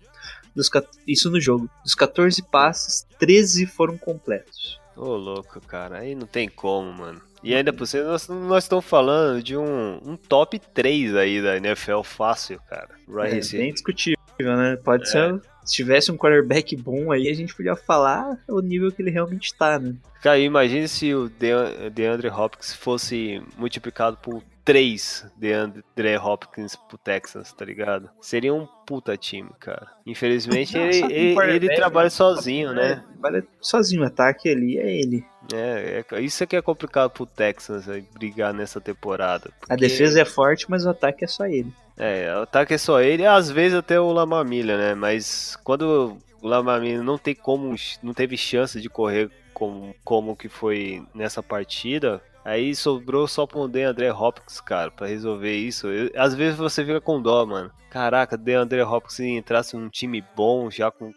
[0.56, 0.70] Dos,
[1.08, 1.68] isso no jogo.
[1.84, 4.80] Dos 14 passes, 13 foram completos.
[4.96, 7.22] Ô louco, cara, aí não tem como, mano.
[7.44, 11.56] E ainda por cima, nós, nós estamos falando de um, um top 3 aí da
[11.58, 12.90] NFL fácil, cara.
[13.08, 14.76] Right É, bem discutível, né?
[14.84, 15.06] Pode É.
[15.06, 15.42] ser.
[15.64, 19.54] Se tivesse um quarterback bom aí, a gente podia falar o nível que ele realmente
[19.54, 19.94] tá, né?
[20.22, 25.84] Cara, imagine se o De- DeAndre Hopkins fosse multiplicado por 3 DeAndre
[26.22, 28.08] Hopkins pro Texas, tá ligado?
[28.22, 29.88] Seria um puta time, cara.
[30.06, 32.92] Infelizmente, Não, ele, ele, ele quarterback, trabalha sozinho, né?
[32.92, 35.26] É, Trabalha sozinho, o ataque ali é ele.
[35.52, 39.50] É, é, isso aqui é complicado pro Texans aí, brigar nessa temporada.
[39.64, 41.74] A porque- defesa é forte, mas o ataque é só ele.
[41.98, 44.94] É, o ataque é só ele, às vezes até o Lamamilha, né?
[44.94, 50.48] Mas quando o Lamamilha não tem como, não teve chance de correr como, como que
[50.48, 55.88] foi nessa partida, aí sobrou só pro DeAndre Hopkins, cara, pra resolver isso.
[55.88, 57.72] Eu- às vezes você fica com dó, mano.
[57.90, 61.14] Caraca, DeAndre Hopkins se entrasse num time bom, já com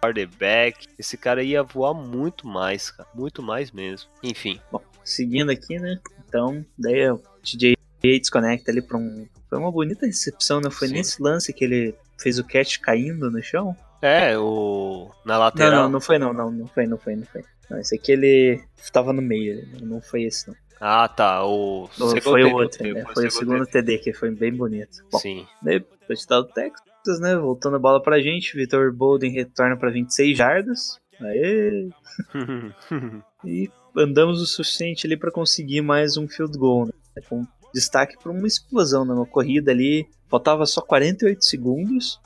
[0.00, 4.08] quarterback, esse cara ia voar muito mais, cara, muito mais mesmo.
[4.22, 4.60] Enfim,
[5.02, 5.98] Seguindo aqui, né?
[6.26, 9.26] Então, daí o TJ desconecta ali pra um.
[9.50, 10.70] Foi uma bonita recepção, né?
[10.70, 10.94] Foi Sim.
[10.94, 13.76] nesse lance que ele fez o catch caindo no chão.
[14.00, 15.82] é, o na Não, lateral.
[15.84, 17.42] não, não foi não, não, não foi, não foi, não foi.
[17.70, 18.62] Não, esse aqui ele
[18.92, 20.54] tava no meio, não foi esse não.
[20.86, 21.88] Ah, tá, o
[22.22, 23.04] foi o outro, né?
[23.14, 24.98] Foi o segundo TD que foi bem bonito.
[25.10, 25.46] Bom, Sim.
[25.62, 27.34] Daí, touchdown do Texas, né?
[27.36, 28.54] Voltando a bola pra gente.
[28.54, 30.98] Vitor Bolden retorna pra 26 jardas.
[31.22, 31.88] Aê!
[33.46, 36.92] E andamos o suficiente ali pra conseguir mais um field goal, né?
[37.28, 39.12] Com destaque pra uma explosão, né?
[39.14, 40.06] Uma corrida ali.
[40.28, 42.18] Faltava só 48 segundos.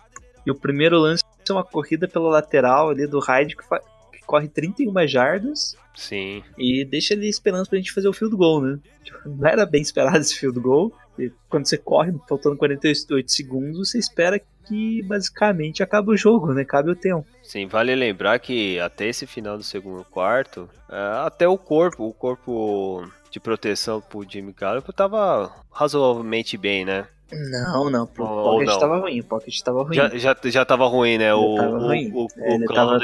[0.46, 3.97] E o primeiro lance é uma corrida pela lateral ali do Hyde que, fa- que
[4.28, 5.74] corre 31 jardas.
[5.96, 6.44] Sim.
[6.56, 8.78] E deixa ali esperança pra gente fazer o field goal, né?
[9.24, 10.92] Não era bem esperado esse field goal.
[11.18, 16.62] E quando você corre, faltando 48 segundos, você espera que basicamente acabe o jogo, né?
[16.64, 17.26] Cabe o tempo.
[17.42, 22.12] Sim, vale lembrar que até esse final do segundo quarto, é, até o corpo, o
[22.12, 27.08] corpo de proteção pro Jimmy Garoppolo tava razoavelmente bem, né?
[27.32, 28.78] Não, não, o Pocket não.
[28.78, 29.94] tava ruim, o Pocket tava ruim.
[29.94, 31.34] Já, já, já tava ruim, né?
[31.34, 32.10] O, tava o, ruim.
[32.14, 32.98] o, É, ele o Clown-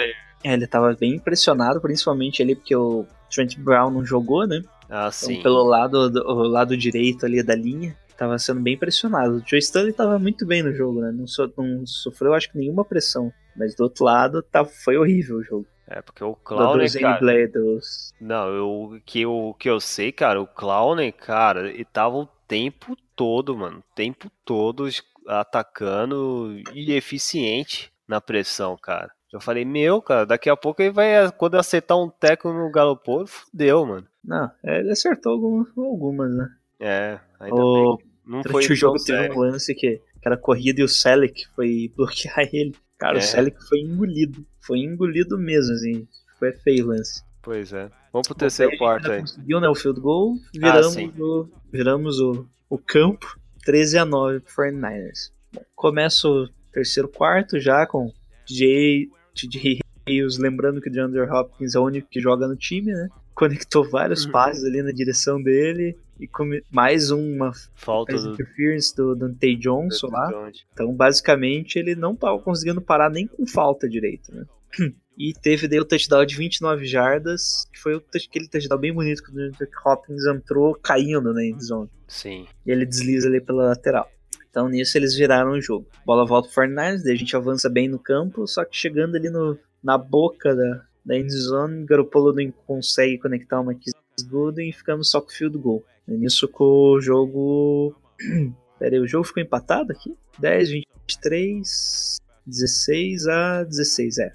[0.44, 4.60] É, ele tava bem impressionado, principalmente ali porque o Trent Brown não jogou, né?
[4.90, 5.42] Ah, Então, sim.
[5.42, 9.36] pelo lado, do, o lado direito ali da linha, tava sendo bem pressionado.
[9.36, 11.10] O Joe Stanley tava muito bem no jogo, né?
[11.12, 13.32] Não, so- não sofreu, acho que, nenhuma pressão.
[13.56, 15.66] Mas do outro lado, tá, foi horrível o jogo.
[15.86, 17.20] É, porque o Clown, do Zane cara...
[17.20, 18.12] Blair, dos...
[18.20, 22.96] Não, eu, que eu, que eu sei, cara, o Clown, cara, ele tava o tempo
[23.16, 23.78] todo, mano.
[23.78, 24.88] O tempo todo
[25.26, 29.10] atacando e eficiente na pressão, cara.
[29.34, 33.26] Eu falei, meu, cara, daqui a pouco ele vai, quando acertar um teco no Galopolo,
[33.26, 34.06] fudeu, mano.
[34.24, 36.48] Não, ele acertou algumas, algumas né?
[36.78, 38.06] É, ainda O, bem.
[38.24, 39.36] Não foi o jogo teve sério.
[39.36, 42.76] um lance que, que era corrida e o Selleck foi bloquear ele.
[42.96, 43.18] Cara, É.
[43.18, 44.46] o Selleck foi engolido.
[44.60, 46.06] Foi engolido mesmo, assim.
[46.38, 47.20] Foi feio o lance.
[47.42, 47.90] Pois é.
[48.12, 49.18] Vamos pro terceiro quarto aí.
[49.18, 51.12] Conseguiu, né, o field goal, viramos, sim.
[51.18, 55.32] o, viramos o, o campo 13 a 9 pro 49ers.
[55.52, 58.12] Bom, começa o terceiro quarto já com
[58.46, 62.92] DJ, DJ Reis, lembrando que o DeAndre Hopkins é o único que joga no time,
[62.92, 63.08] né?
[63.34, 64.32] Conectou vários Uhum.
[64.32, 70.06] passes ali na direção dele e come- mais uma Falta do interference do Dante Johnson
[70.08, 70.30] lá.
[70.30, 70.64] Jones.
[70.72, 74.44] Então, basicamente, ele não tava conseguindo parar nem com falta direito, né?
[75.16, 79.30] E teve daí o touchdown de 29 jardas, que foi aquele touchdown bem bonito que
[79.30, 81.88] o Hopkins entrou caindo na endzone.
[82.08, 82.46] Sim.
[82.66, 84.10] E ele desliza ali pela lateral.
[84.54, 85.84] Então nisso eles viraram o jogo.
[86.06, 89.28] Bola volta pro 49ers, daí a gente avança bem no campo, só que chegando ali
[89.28, 95.10] no, na boca da, da endzone, Garoppolo não consegue conectar uma Kiss Gooden e ficamos
[95.10, 95.84] só com o field goal.
[96.06, 97.96] E nisso com o jogo...
[98.78, 100.16] Pera aí, o jogo ficou empatado aqui?
[100.38, 104.34] 10, 23, 16 a 16, é.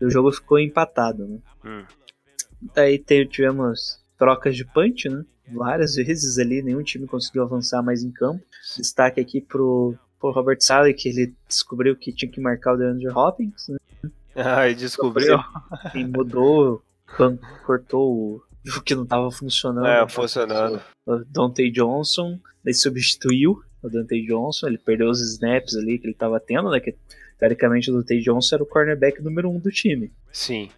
[0.00, 1.38] O jogo ficou empatado, né?
[1.64, 1.84] Hum.
[2.74, 5.24] Daí tivemos trocas de punch, né?
[5.52, 8.44] Várias vezes ali, nenhum time conseguiu avançar mais em campo.
[8.76, 13.08] Destaque aqui pro, pro Robert Sally, que ele descobriu que tinha que marcar o DeAndre
[13.08, 13.78] Hopkins, né?
[14.34, 15.38] Ah, e descobriu.
[15.94, 16.82] E mudou,
[17.64, 18.42] cortou
[18.76, 19.86] o que não tava funcionando.
[19.86, 20.80] É, funcionando.
[21.06, 26.14] O Dante Johnson, daí substituiu o Dante Johnson, ele perdeu os snaps ali que ele
[26.14, 26.80] tava tendo, né?
[26.80, 26.94] Que
[27.38, 30.12] teoricamente o Dante Johnson era o cornerback número um do time.
[30.32, 30.70] Sim.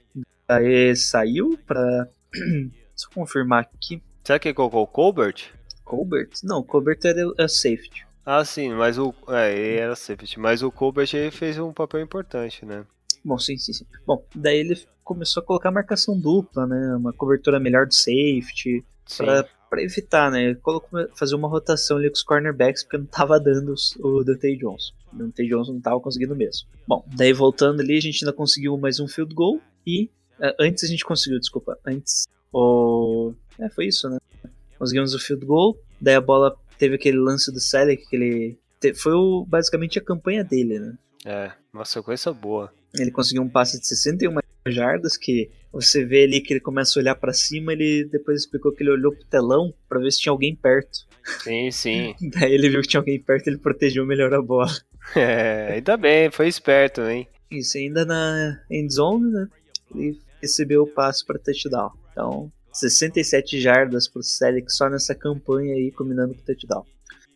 [0.48, 2.08] Aí saiu pra.
[2.32, 4.02] Deixa eu confirmar aqui.
[4.24, 5.50] Será que colocou o Colbert?
[5.84, 6.30] Colbert?
[6.44, 8.06] Não, Colbert era é safety.
[8.24, 9.12] Ah, sim, mas o.
[9.28, 12.84] É, ele era safety, mas o Colbert ele fez um papel importante, né?
[13.24, 13.84] Bom, sim, sim, sim.
[14.06, 16.96] Bom, daí ele começou a colocar marcação dupla, né?
[16.96, 19.24] Uma cobertura melhor do safety, Sim.
[19.24, 20.44] pra, pra evitar, né?
[20.44, 24.56] Ele colocou, fazer uma rotação ali com os cornerbacks, porque não tava dando o Dante
[24.56, 24.92] Johnson.
[25.12, 26.68] O Dante Johnson não tava conseguindo mesmo.
[26.86, 30.08] Bom, daí voltando ali, a gente ainda conseguiu mais um field goal e.
[30.40, 31.76] eh, antes a gente conseguiu, desculpa.
[31.84, 32.26] Antes.
[32.52, 33.32] O.
[33.58, 34.18] É, foi isso, né?
[34.78, 38.58] Conseguimos o field goal, daí a bola teve aquele lance do Selleck, que ele.
[38.96, 40.94] Foi o, basicamente a campanha dele, né?
[41.24, 42.72] É, uma sequência boa.
[42.98, 47.00] Ele conseguiu um passe de 61 jardas que você vê ali que ele começa a
[47.00, 50.32] olhar pra cima, ele depois explicou que ele olhou pro telão pra ver se tinha
[50.32, 51.06] alguém perto.
[51.42, 52.14] Sim, sim.
[52.34, 54.70] Daí ele viu que tinha alguém perto, ele protegeu melhor a bola.
[55.16, 57.26] É, ainda bem, foi esperto, hein?
[57.50, 59.48] Isso ainda na end zone, né?
[59.92, 61.90] Ele recebeu o passe para touchdown.
[62.12, 66.84] Então, 67 jardas pro Selleck só nessa campanha aí, combinando com o touchdown.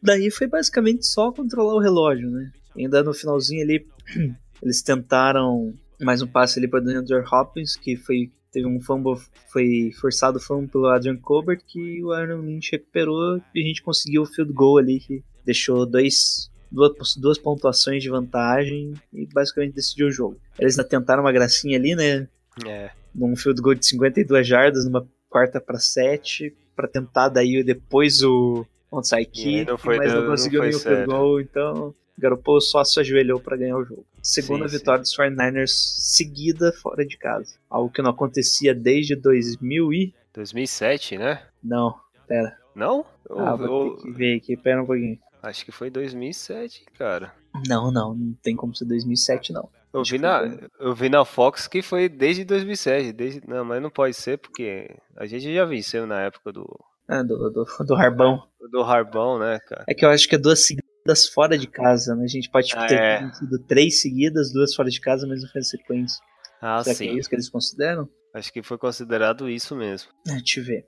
[0.03, 2.51] Daí foi basicamente só controlar o relógio, né?
[2.77, 3.87] Ainda no finalzinho ali,
[4.63, 9.21] eles tentaram mais um passe ali para DeAndre Hopkins, que foi teve um fumble,
[9.53, 13.83] foi forçado o fumble pelo Adrian Colbert, que o Aaron Lynch recuperou e a gente
[13.83, 19.75] conseguiu o field goal ali, que deixou dois, duas, duas pontuações de vantagem e basicamente
[19.75, 20.41] decidiu o jogo.
[20.59, 22.27] Eles ainda tentaram uma gracinha ali, né?
[22.67, 22.91] É.
[23.17, 28.67] Num field goal de 52 jardas, numa quarta para 7, para tentar daí depois o
[28.93, 33.77] onside kick, mas não conseguiu o field goal, então Garoppolo só se ajoelhou para ganhar
[33.77, 34.07] o jogo.
[34.23, 37.55] Segunda Sim, vitória dos 49ers seguida fora de casa.
[37.71, 40.15] Algo que não acontecia desde 2000 e...
[40.35, 41.43] 2007, né?
[41.63, 41.95] Não,
[42.27, 42.57] pera.
[42.75, 43.05] Não?
[43.29, 45.19] Eu- Ah, vou eu- ter que ver aqui, pera um pouquinho.
[45.43, 47.33] Acho que foi 2007, cara.
[47.69, 49.69] Não, não, não tem como ser 2007 não.
[49.93, 50.43] Eu vi, na,
[50.79, 53.13] eu vi na Fox que foi desde 2007.
[53.13, 56.67] Desde, não, mas não pode ser porque a gente já venceu na época do,
[57.09, 58.43] Ah, do, do, do Harbão.
[58.71, 59.85] do Harbão, né, cara?
[59.89, 62.25] É que eu acho que é duas seguidas fora de casa, né?
[62.25, 63.31] A gente pode tipo, Ah, ter é.
[63.69, 66.19] três seguidas, duas fora de casa, mas não foi sequência.
[66.61, 67.09] Ah, Será que sim.
[67.11, 68.09] é isso que eles consideram?
[68.35, 70.11] Acho que foi considerado isso mesmo.
[70.29, 70.85] Ah, Deixa eu ver.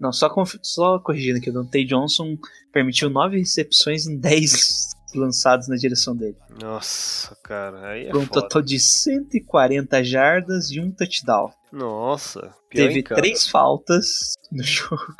[0.00, 0.32] Não, só,
[0.62, 2.36] só corrigindo aqui, o Dante Johnson
[2.72, 6.36] permitiu nove recepções em 10 lançados na direção dele.
[6.60, 8.42] Nossa, cara, aí é Por um foda.
[8.42, 11.50] total de 140 jardas e um touchdown.
[11.72, 15.14] Nossa, Teve três faltas no jogo.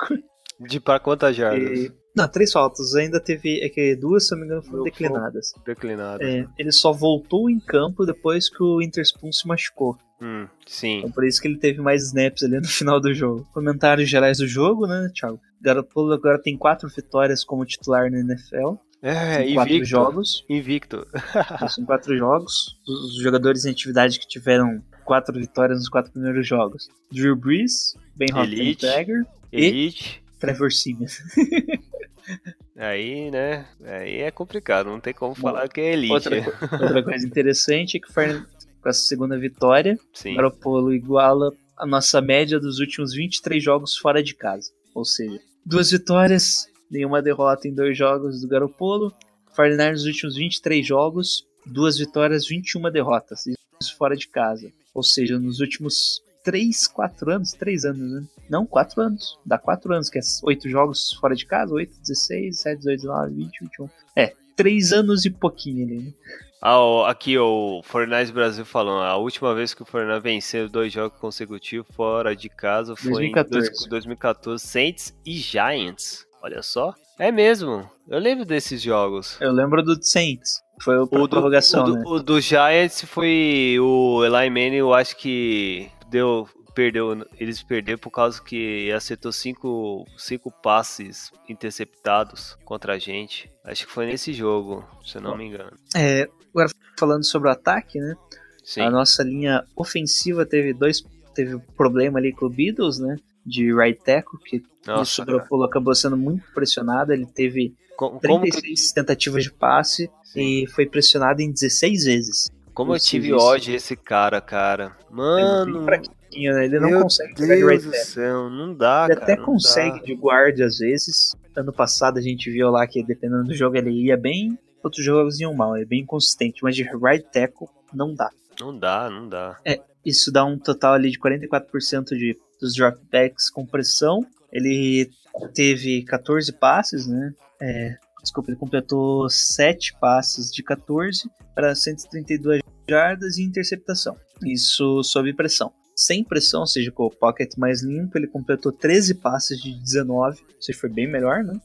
[0.61, 1.79] De para quantas jardas?
[1.79, 2.95] E- Não, três faltas.
[2.95, 3.61] Ainda teve.
[3.65, 5.53] É que duas, se não me engano, foram declinadas.
[5.65, 6.23] Declinado.
[6.23, 9.97] É, ele só voltou em campo depois que o Interspoon se machucou.
[10.21, 10.99] Hum, sim.
[10.99, 13.47] Então por isso que ele teve mais snaps ali no final do jogo.
[13.55, 15.39] Comentários gerais do jogo, né, Thiago?
[15.61, 18.75] Garoppolo agora tem quatro vitórias como titular na NFL.
[19.03, 19.89] É, em quatro invicto.
[19.89, 20.45] jogos.
[20.49, 21.07] Invicto.
[21.79, 22.77] Em quatro jogos.
[22.87, 26.89] Os jogadores em atividade que tiveram quatro vitórias nos quatro primeiros jogos.
[27.13, 28.87] Drew Brees, Ben Elite.
[28.87, 30.23] Roethlisberger e Elite.
[30.41, 31.07] Trevor Simeon.
[32.77, 33.67] Aí, né?
[33.85, 36.13] Aí é complicado, não tem como falar que é elite.
[36.13, 36.37] Outra,
[36.73, 40.35] outra coisa interessante é que com essa segunda vitória, Sim.
[40.35, 44.71] Garoppolo iguala a nossa média dos últimos 23 jogos fora de casa.
[44.95, 49.13] Ou seja, duas vitórias, nenhuma derrota em dois jogos do Garoppolo.
[49.55, 53.45] 49 nos últimos 23 jogos, duas vitórias, 21 derrotas.
[53.81, 54.71] Isso fora de casa.
[54.95, 58.27] Ou seja, nos últimos 3, 4 anos, 3 anos, né?
[58.49, 59.39] Não, 4 anos.
[59.45, 63.35] Dá 4 anos, que é 8 jogos fora de casa, 8, 16, 17, 18, 19,
[63.35, 63.91] 20, 21.
[64.17, 66.13] É, 3 anos e pouquinho ali, né?
[66.61, 71.17] Ah, aqui o Fortnite Brasil falando, a última vez que o Fortnite venceu dois jogos
[71.21, 73.69] consecutivos fora de casa foi 2014.
[73.69, 76.27] em dois- 2014, Saints e Giants.
[76.43, 76.93] Olha só.
[77.19, 79.37] É mesmo, eu lembro desses jogos.
[79.41, 80.61] Eu lembro do Saints.
[80.83, 82.03] Foi o O do, prorrogação, o do- né?
[82.07, 88.11] o do Giants foi o Eli Manning, eu acho que deu, perdeu, eles perderam por
[88.13, 93.51] causa que acertou cinco, cinco passes interceptados contra a gente.
[93.65, 95.73] Acho que foi nesse jogo, se eu não me engano.
[95.97, 96.69] É, agora
[96.99, 98.15] falando sobre o ataque, né?
[98.63, 98.83] Sim.
[98.83, 101.03] A nossa linha ofensiva teve dois
[101.35, 103.17] teve problema ali com o Beatles, né?
[103.49, 107.13] De right tackle, que Nossa, isso o Garoppolo acabou sendo muito pressionado.
[107.13, 110.41] Ele teve co- como, que- 36 tentativas de passe Sim.
[110.63, 112.51] e foi pressionado em 16 vezes.
[112.75, 113.39] como eu Esse tive vício.
[113.39, 114.85] ódio desse cara, cara.
[114.85, 116.65] Ele é Mano, fraquinho, né?
[116.67, 118.13] Ele não meu consegue jogar de right Deus do tackle.
[118.13, 119.33] céu, não dá, Ele cara.
[119.33, 120.05] até consegue dá.
[120.05, 121.35] de guarda às vezes.
[121.57, 125.41] Ano passado a gente viu lá que dependendo do jogo ele ia bem, outros jogos
[125.41, 125.75] iam mal.
[125.77, 128.31] É bem consistente, mas de right tackle não dá.
[128.61, 129.57] Não dá, não dá.
[130.05, 134.27] Isso dá um total ali de 44% de, dos dropbacks com pressão.
[134.53, 135.11] Ele
[135.55, 137.33] teve 14 passes, né?
[137.61, 144.17] É, desculpa, ele completou 7 passes de 14 para 132 jardas e interceptação.
[144.45, 145.73] Isso sob pressão.
[145.95, 150.41] Sem pressão, ou seja, com o pocket mais limpo, ele completou 13 passes de 19,
[150.41, 151.61] ou seja, foi bem melhor, né?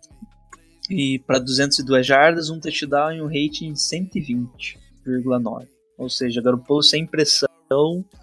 [0.89, 5.67] E para 202 jardas, um touchdown e um rating de 120,9.
[5.97, 7.47] Ou seja, Garoppolo sem pressão,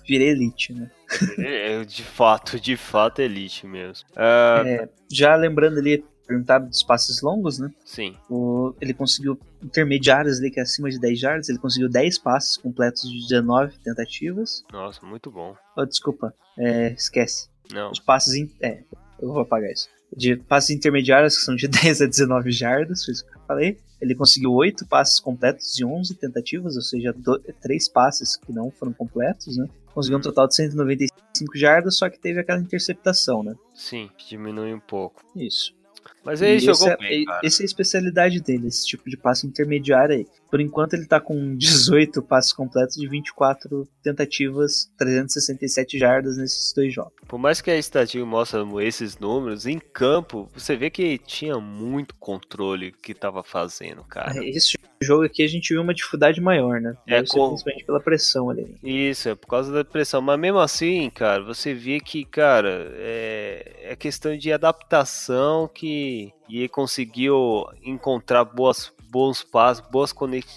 [0.07, 0.91] vira elite, né?
[1.39, 4.07] É, de fato, de fato, elite mesmo.
[4.17, 7.69] Ah, É, já lembrando ali, perguntado dos passes longos, né?
[7.85, 8.15] Sim.
[8.31, 12.57] O- ele conseguiu intermediários ali, que é acima de 10 jardas, ele conseguiu 10 passes
[12.57, 14.65] completos de 19 tentativas.
[14.73, 15.57] Nossa, muito bom.
[15.77, 17.49] Oh, desculpa, é, esquece.
[17.73, 17.91] Não.
[17.91, 18.35] Os passes.
[18.35, 18.83] In, é,
[19.21, 19.89] eu vou apagar isso.
[20.17, 23.15] De passes intermediários, que são de 10 a 19 jardas, eu
[23.51, 23.79] falei.
[24.01, 27.15] Ele conseguiu 8 passes completos de 11 tentativas, ou seja,
[27.61, 29.69] 3 passes que não foram completos, né?
[29.93, 33.55] Conseguiu um total de 195 jardas, só que teve aquela interceptação, né?
[33.75, 35.23] Sim, diminui um pouco.
[35.35, 35.75] Isso.
[36.25, 37.41] Mas ele E jogou esse é, bem, cara.
[37.45, 40.27] Essa é a especialidade dele, esse tipo de passe intermediário aí.
[40.51, 46.93] Por enquanto ele tá com 18 passes completos de 24 tentativas, 367 jardas nesses dois
[46.93, 47.13] jogos.
[47.27, 52.15] Por mais que a estatística mostre esses números, em campo, você vê que tinha muito
[52.17, 54.45] controle que tava fazendo, cara.
[54.45, 56.95] Esse jogo aqui a gente viu uma dificuldade maior, né?
[57.07, 58.75] É, com- principalmente pela pressão ali.
[58.83, 60.21] Isso, é por causa da pressão.
[60.21, 65.90] Mas mesmo assim, cara, você vê que, cara, é, é questão de adaptação que
[66.49, 70.13] e ele conseguiu encontrar boas, bons passos, boas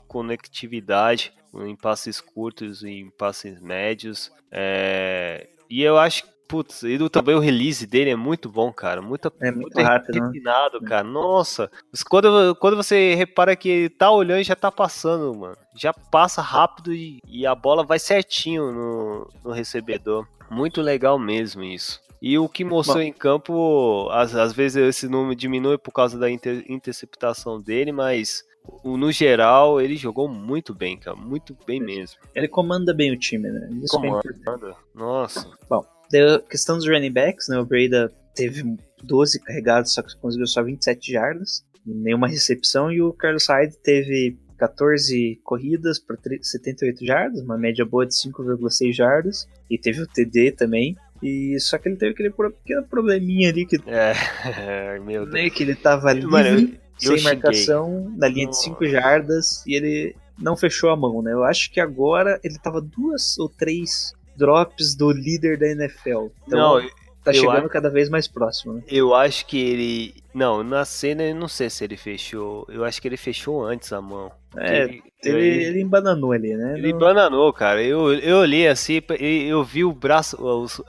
[0.07, 4.31] conectividade em passes curtos e em passes médios.
[4.51, 8.71] É, e eu acho que, putz, e do- também o release dele é muito bom,
[8.71, 9.01] cara.
[9.01, 10.27] Muito, É muito rápido, né?
[10.27, 11.03] refinado, cara.
[11.03, 11.69] Nossa,
[12.09, 15.55] quando, quando você repara que ele tá olhando e já tá passando, mano.
[15.75, 20.27] Já passa rápido e, e a bola vai certinho no, no recebedor.
[20.49, 21.99] Muito legal mesmo isso.
[22.25, 23.03] E o que mostrou Bom.
[23.03, 28.45] em campo, às, às vezes esse número diminui por causa da inter- interceptação dele, mas
[28.81, 31.17] no geral ele jogou muito bem, cara.
[31.17, 32.17] Muito bem mesmo.
[32.33, 33.69] Ele comanda bem o time, né?
[33.83, 34.75] Isso é Comanda.
[34.95, 35.51] Nossa.
[35.69, 37.59] A questão dos running backs, né?
[37.59, 38.63] O Breda teve
[39.03, 44.37] 12 carregados, só que conseguiu só 27 jardas, nenhuma recepção, e o Carlos Hyde teve
[44.57, 50.53] 14 corridas para 78 jardas, uma média boa de 5,6 jardas, e teve o TD
[50.53, 50.95] também.
[51.23, 54.13] E só que ele teve aquele pequeno probleminha ali que, É,
[54.99, 55.33] meu Deus.
[55.33, 58.63] né, que ele tava livre, Mano, sem marcação, na linha de Nossa.
[58.63, 61.31] 5 jardas, e ele não fechou a mão, né?
[61.31, 66.27] Eu acho que agora ele tava duas ou três drops do líder da NFL.
[66.47, 66.89] Então, Não,
[67.23, 68.81] Tá Eu chegando acho- cada vez mais próximo, né?
[68.87, 70.15] Eu acho que ele.
[70.33, 72.65] Não, na cena eu não sei se ele fechou.
[72.69, 74.29] Eu acho que ele fechou antes a mão.
[74.57, 76.77] É, ele, Ele, ele embananou ali, né?
[76.77, 77.81] ele Não- bananou, cara.
[77.81, 80.37] Eu, eu olhei assim eu vi o braço,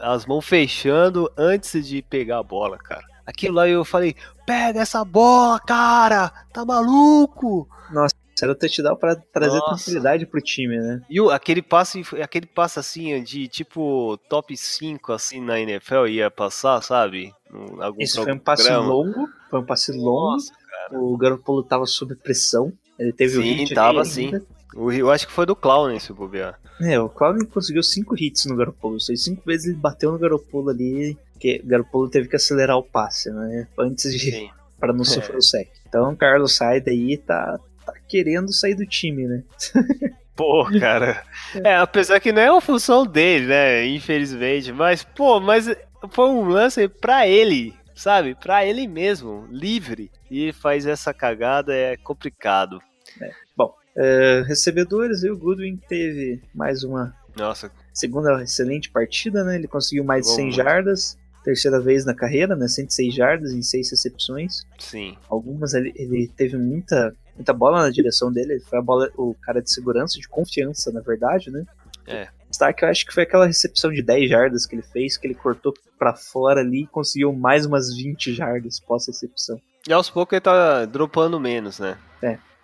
[0.01, 3.05] as mãos fechando antes de pegar a bola, cara.
[3.25, 4.15] Aquilo lá eu falei,
[4.45, 6.31] pega essa bola, cara!
[6.53, 7.69] Tá maluco?
[8.43, 9.77] Era o touchdown pra trazer Nossa.
[9.77, 11.01] tranquilidade pro time, né?
[11.09, 16.31] E o- aquele passe, aquele passe assim de tipo top 5 assim na NFL ia
[16.31, 17.33] passar, sabe?
[17.81, 20.33] Algum Esse foi um passe longo, foi um passe longo.
[20.33, 20.53] Nossa,
[20.93, 22.73] O Garoppolo tava sob pressão.
[22.99, 24.25] Ele teve o Sim, hit tava ali sim.
[24.27, 24.43] ainda.
[24.77, 26.59] O- Eu acho que foi do Clown se bobear.
[26.81, 29.01] É, o Clown conseguiu cinco hits no Garoppolo.
[29.01, 32.83] Seja, cinco vezes ele bateu no Garoppolo ali, que o Garoppolo teve que acelerar o
[32.83, 33.69] passe, né?
[33.79, 34.51] Antes de Sim.
[34.79, 35.69] para não sofrer o sec.
[35.89, 39.43] Então o Carlos Sainz aí tá, tá querendo sair do time, né?
[40.37, 41.25] Pô, cara.
[41.63, 43.87] É, apesar que não é uma função dele, né?
[43.87, 44.73] Infelizmente.
[44.73, 45.73] Mas, pô, mas
[46.11, 48.35] foi um lance pra ele, sabe?
[48.35, 50.11] Pra ele mesmo, livre.
[50.29, 52.81] E ele faz essa cagada, é complicado.
[53.97, 59.55] É, recebedores, aí o Goodwin teve mais uma Nossa, segunda excelente partida, né?
[59.55, 60.51] Ele conseguiu mais de 100 Bom.
[60.51, 62.67] jardas, terceira vez na carreira, né?
[62.67, 64.67] 106 jardas em seis recepções.
[64.79, 65.17] sim.
[65.29, 69.35] Algumas ele, ele teve muita, muita bola na direção dele, ele foi a bola, o
[69.43, 71.65] cara de segurança, de confiança, na verdade, né?
[72.07, 72.29] É.
[72.49, 75.35] Destaque, eu acho que foi aquela recepção de 10 jardas que ele fez, que ele
[75.35, 79.61] cortou pra fora ali e conseguiu mais umas 20 jardas pós-recepção.
[79.89, 81.99] E aos poucos ele tá dropando menos, né?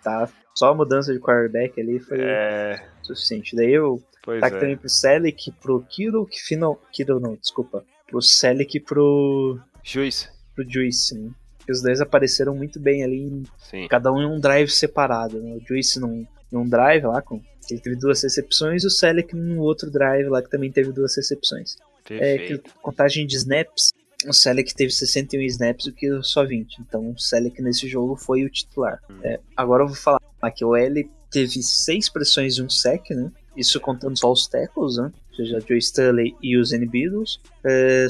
[0.03, 0.27] Tá?
[0.55, 2.83] Só a mudança de quarterback ali foi É.
[3.03, 3.55] suficiente.
[3.55, 4.59] Daí eu Pois Destaque é.
[4.59, 6.79] também pro Selic, pro Kiro, que final.
[6.91, 7.83] Kiro não, desculpa.
[8.07, 9.59] Pro Selic e pro.
[9.83, 10.29] Juiz.
[10.55, 11.31] pro Juice, né?
[11.71, 13.87] Que os dois apareceram muito bem ali, Sim.
[13.87, 15.55] cada um em um drive separado, né?
[15.55, 17.41] O Juice num, num drive lá, com.
[17.69, 21.15] Ele teve duas recepções, e o Selic num outro drive lá que também teve duas
[21.15, 21.77] recepções.
[22.09, 22.71] É que Perfeito.
[22.81, 23.93] contagem de snaps,
[24.27, 26.79] o Selic teve 61 snaps, o que só 20.
[26.81, 28.99] Então o Selic nesse jogo foi o titular.
[29.09, 29.19] Hum.
[29.23, 30.19] É, agora eu vou falar
[30.53, 33.31] que o L teve seis pressões e um sec, né?
[33.55, 35.11] Isso contando só os tackles, né?
[35.29, 37.39] Ou seja, Joe Stanley e os N Beatles.
[37.63, 38.07] É,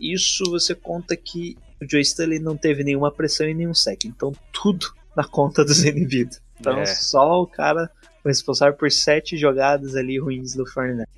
[0.00, 4.04] isso você conta que o Joe Stanley não teve nenhuma pressão e nenhum sec.
[4.04, 6.40] Então tudo na conta dos Beatles.
[6.60, 6.86] Então É.
[6.86, 7.90] só o cara
[8.22, 11.08] foi responsável por sete jogadas ali ruins do Fortnite.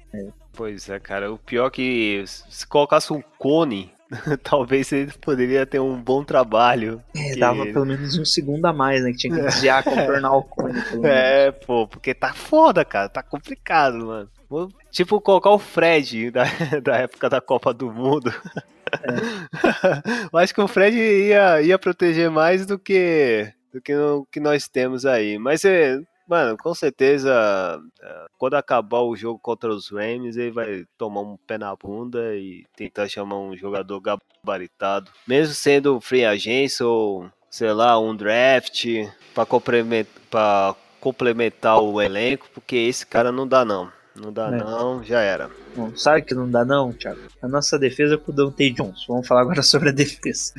[0.53, 1.33] Pois é, cara.
[1.33, 3.93] O pior é que se colocasse um cone,
[4.43, 7.01] talvez ele poderia ter um bom trabalho.
[7.15, 9.13] É, Que- dava pelo menos um segundo a mais, né?
[9.13, 10.75] Que tinha que desviar, contornar o cone.
[11.05, 13.09] É, pô, porque tá foda, cara.
[13.09, 14.29] Tá complicado, mano.
[14.49, 16.45] Vou, tipo, colocar o Fred da,
[16.83, 18.33] da época da Copa do Mundo.
[20.33, 24.41] Eu acho que o Fred ia, ia proteger mais do que do que o que
[24.41, 25.39] nós temos aí.
[25.39, 30.85] Mas, é, mano, com certeza, é, quando acabar o jogo contra os Rams, ele vai
[30.97, 35.11] tomar um pé na bunda e tentar chamar um jogador gabaritado.
[35.27, 38.87] Mesmo sendo free agência ou, sei lá, um draft
[39.35, 43.93] para complementar, complementar o elenco, porque esse cara não dá não.
[44.21, 44.59] Não dá É.
[44.59, 45.49] não, já era.
[45.77, 47.21] Bom, sabe que não dá não, Thiago?
[47.43, 49.05] A nossa defesa é com o Dante Johnson.
[49.09, 50.53] Vamos falar agora sobre a defesa.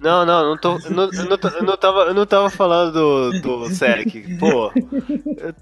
[0.00, 0.78] Não, não, não tô.
[0.78, 4.06] Eu não, não, tô- não tava, eu não tava falando do, do Sec.
[4.38, 4.70] Pô.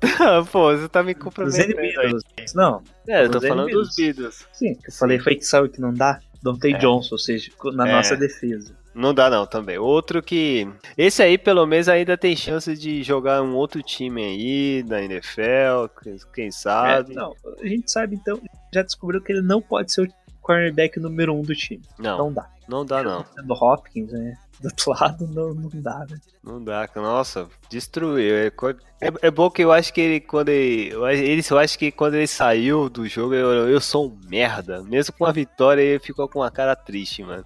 [0.01, 1.89] Tá- Pô, você tá me Os comprometendo aí.
[1.91, 2.55] N-Beatles.
[2.55, 4.47] Não, É, eu tô Os falando dos Beatles.
[4.53, 4.77] sim.
[4.87, 6.21] Eu falei, foi que sabe que não dá?
[6.43, 6.79] Dante É.
[6.79, 7.93] Johnson, ou seja, na É.
[7.93, 8.75] nossa defesa.
[8.97, 9.77] Não dá não também.
[9.79, 10.67] Outro que.
[10.97, 15.89] Esse aí pelo menos ainda tem chance de jogar um outro time aí, da NFL,
[16.03, 17.15] quem- quem É, sabe.
[17.15, 18.41] não, a gente sabe então,
[18.73, 20.09] já descobriu que ele não pode ser o
[20.41, 21.83] cornerback número um do time.
[21.99, 22.49] Não, Não dá.
[22.67, 23.25] não dá não.
[23.45, 24.35] Do Hopkins, né?
[24.61, 26.17] Do outro lado, não, não dá, né?
[26.43, 28.35] Não dá, nossa, destruiu.
[28.35, 31.59] É, é, é bom que eu acho que ele, quando ele, eu acho- ele, eu
[31.59, 34.83] acho que quando ele saiu do jogo, eu, eu sou um merda.
[34.85, 37.45] Mesmo com a vitória, ele ficou com uma cara triste, mano.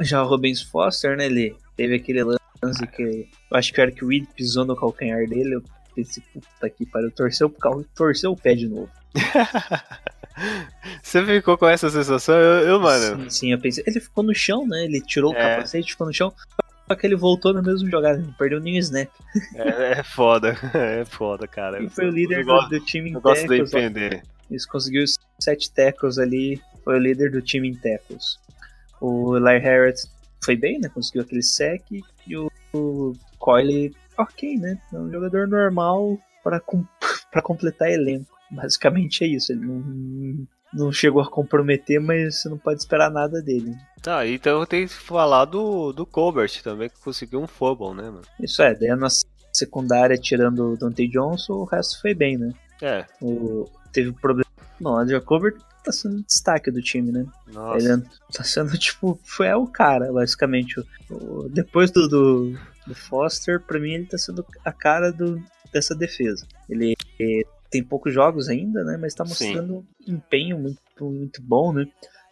[0.00, 1.26] Já o Rubens Foster, né?
[1.26, 3.02] Ele teve aquele lance que
[3.50, 5.54] eu acho que era que o Weed pisou no calcanhar dele.
[5.56, 5.62] Eu
[5.94, 8.90] pensei, puta que pariu, torceu o, cal- torceu o pé de novo.
[11.02, 12.34] Você ficou com essa sensação?
[12.34, 13.22] Eu, eu, mano.
[13.24, 13.84] Sim, sim, eu pensei.
[13.86, 14.84] Ele ficou no chão, né?
[14.84, 15.56] Ele tirou o É.
[15.56, 16.32] capacete, ficou no chão.
[16.88, 19.08] Só que ele voltou na mesma jogada, não perdeu nenhum snap.
[19.54, 20.56] É, é foda.
[20.74, 21.82] É foda, cara.
[21.82, 24.22] E foi o líder do, do time em eu gosto de entender.
[24.50, 25.04] Eles conseguiu
[25.38, 28.38] sete tackles ali, foi o líder do time em tackles.
[29.02, 30.08] O Eli Harris
[30.44, 30.88] foi bem, né?
[30.88, 34.78] Conseguiu aquele sec e o, o Coyle, ok, né?
[34.92, 36.84] É um jogador normal para com,
[37.42, 38.30] completar elenco.
[38.50, 39.52] Basicamente é isso.
[39.52, 43.76] Ele não, não chegou a comprometer, mas você não pode esperar nada dele.
[44.00, 48.04] Tá, então eu tenho que falar do, do Colbert também, que conseguiu um fumble, né,
[48.04, 48.22] mano?
[48.40, 52.52] Isso é, daí a nossa secundária, tirando o Dante Johnson, o resto foi bem, né?
[52.80, 54.50] É, O, teve problema
[54.80, 57.26] Bom, o Jacober tá sendo destaque do time, né?
[57.52, 57.78] Nossa.
[57.92, 58.02] Ele
[58.32, 60.80] tá sendo, tipo, foi é o cara, basicamente.
[61.10, 65.94] O- depois do, do, do Foster, pra mim ele tá sendo a cara do, dessa
[65.94, 66.46] defesa.
[66.68, 66.94] Ele
[67.70, 68.96] tem poucos jogos ainda, né?
[69.00, 69.30] Mas tá Sim.
[69.30, 71.86] mostrando um empenho muito, muito bom, né?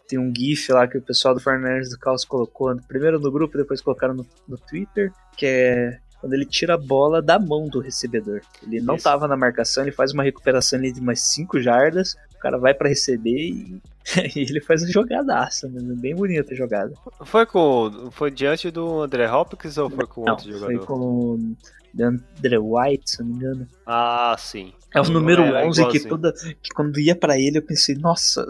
[0.06, 3.56] Tem um GIF lá que o pessoal do Fortnite do Caos colocou primeiro no grupo,
[3.56, 7.80] depois colocaram no, no Twitter, que é quando ele tira a bola da mão do
[7.80, 8.42] recebedor.
[8.62, 9.04] Ele não Isso.
[9.04, 12.88] tava na marcação, ele faz uma recuperação ali de umas 5 jardas, cara vai pra
[12.88, 13.80] receber e,
[14.36, 15.80] e ele faz uma jogadaça, né?
[16.00, 16.92] bem bonita a jogada.
[17.24, 18.10] Foi com.
[18.10, 20.86] Foi diante do André Hopkins ou foi com Não, outro foi jogador?
[20.86, 21.56] com o
[22.00, 23.68] Andre White, se não me engano.
[23.86, 24.72] Ah, sim.
[24.94, 28.44] É o número Era 11 que toda que quando ia pra ele eu pensei, nossa,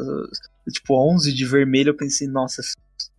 [0.72, 2.62] tipo 11 de vermelho eu pensei, nossa,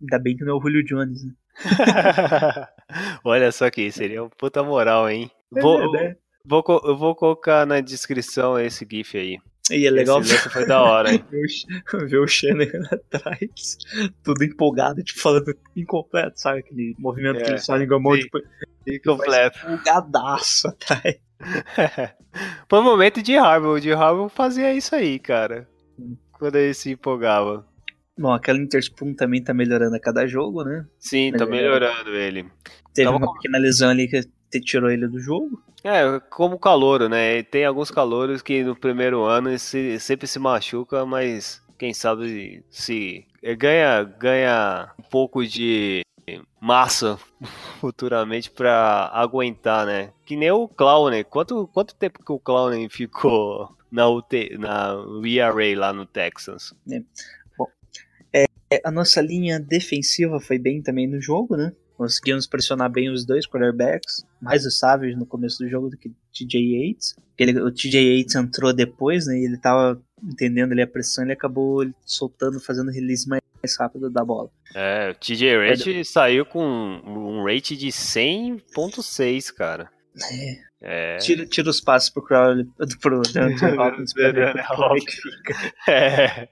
[0.00, 1.32] ainda bem que não é o Julio Jones, né?
[3.24, 5.30] Olha só que seria um puta moral, hein?
[5.50, 6.16] Vou, É, né?
[6.44, 9.38] vou, eu vou colocar na descrição esse GIF aí.
[9.70, 11.24] E é legal Esse lance foi da hora, hein?
[11.30, 11.66] ver, o Sh-
[12.08, 13.76] ver o Shanahan atrás,
[14.24, 16.60] tudo empolgado, tipo, falando incompleto, sabe?
[16.60, 18.38] Aquele movimento É, que ele só mão, tipo,
[19.04, 19.58] Completo.
[19.60, 21.16] empolgadaço atrás.
[22.68, 23.74] Foi um momento de Harbaugh.
[23.76, 25.68] O de Harbaugh fazia isso aí, cara.
[26.32, 27.66] Quando ele se empolgava.
[28.18, 30.84] Bom, aquela Interspoon também tá melhorando a cada jogo, né?
[30.98, 31.80] Sim, tá Melhorando.
[31.86, 32.42] melhorando ele.
[32.94, 34.22] Teve Tava uma com- pequena lesão ali que
[34.60, 35.62] te tirou ele do jogo.
[35.82, 37.42] É, como calouro, né?
[37.42, 43.26] Tem alguns calouros que no primeiro ano se- sempre se machuca, mas quem sabe se
[43.42, 46.02] é, ganha, ganha um pouco de
[46.60, 47.18] massa
[47.80, 50.12] futuramente pra aguentar, né?
[50.24, 51.24] Que nem o Clowney.
[51.24, 54.94] Quanto, quanto tempo que o Clowney ficou na, UT, na
[55.24, 56.72] ERA lá no Texans?
[58.70, 61.72] É, a nossa linha defensiva foi bem também no jogo, né?
[62.02, 64.26] Conseguimos pressionar bem os dois quarterbacks.
[64.40, 67.14] Mais o Savage no começo do jogo do que o TJ Yates.
[67.38, 69.38] Ele, o TJ Yates entrou depois, né?
[69.38, 73.40] E ele tava entendendo ali a pressão, ele acabou soltando, fazendo release mais,
[73.78, 74.50] rápido da bola.
[74.74, 76.60] É, o TJ Rate saiu com
[77.06, 79.88] um rate de 100.6, cara.
[80.82, 81.18] É.
[81.18, 82.66] Tira, tira os passos pro Crowley,
[83.00, 83.18] pro
[83.78, 85.72] Hopkins pra ver Deontay como é que fica.
[85.88, 86.48] É.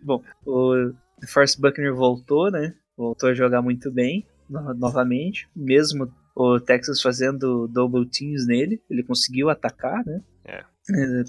[0.00, 0.92] Bom, o
[1.26, 2.72] Force Buckner voltou, né?
[2.96, 5.48] Voltou a jogar muito bem no- novamente.
[5.56, 10.20] Mesmo o Texas fazendo double teams nele, ele conseguiu atacar, né?
[10.44, 10.64] É.
[10.90, 11.22] É,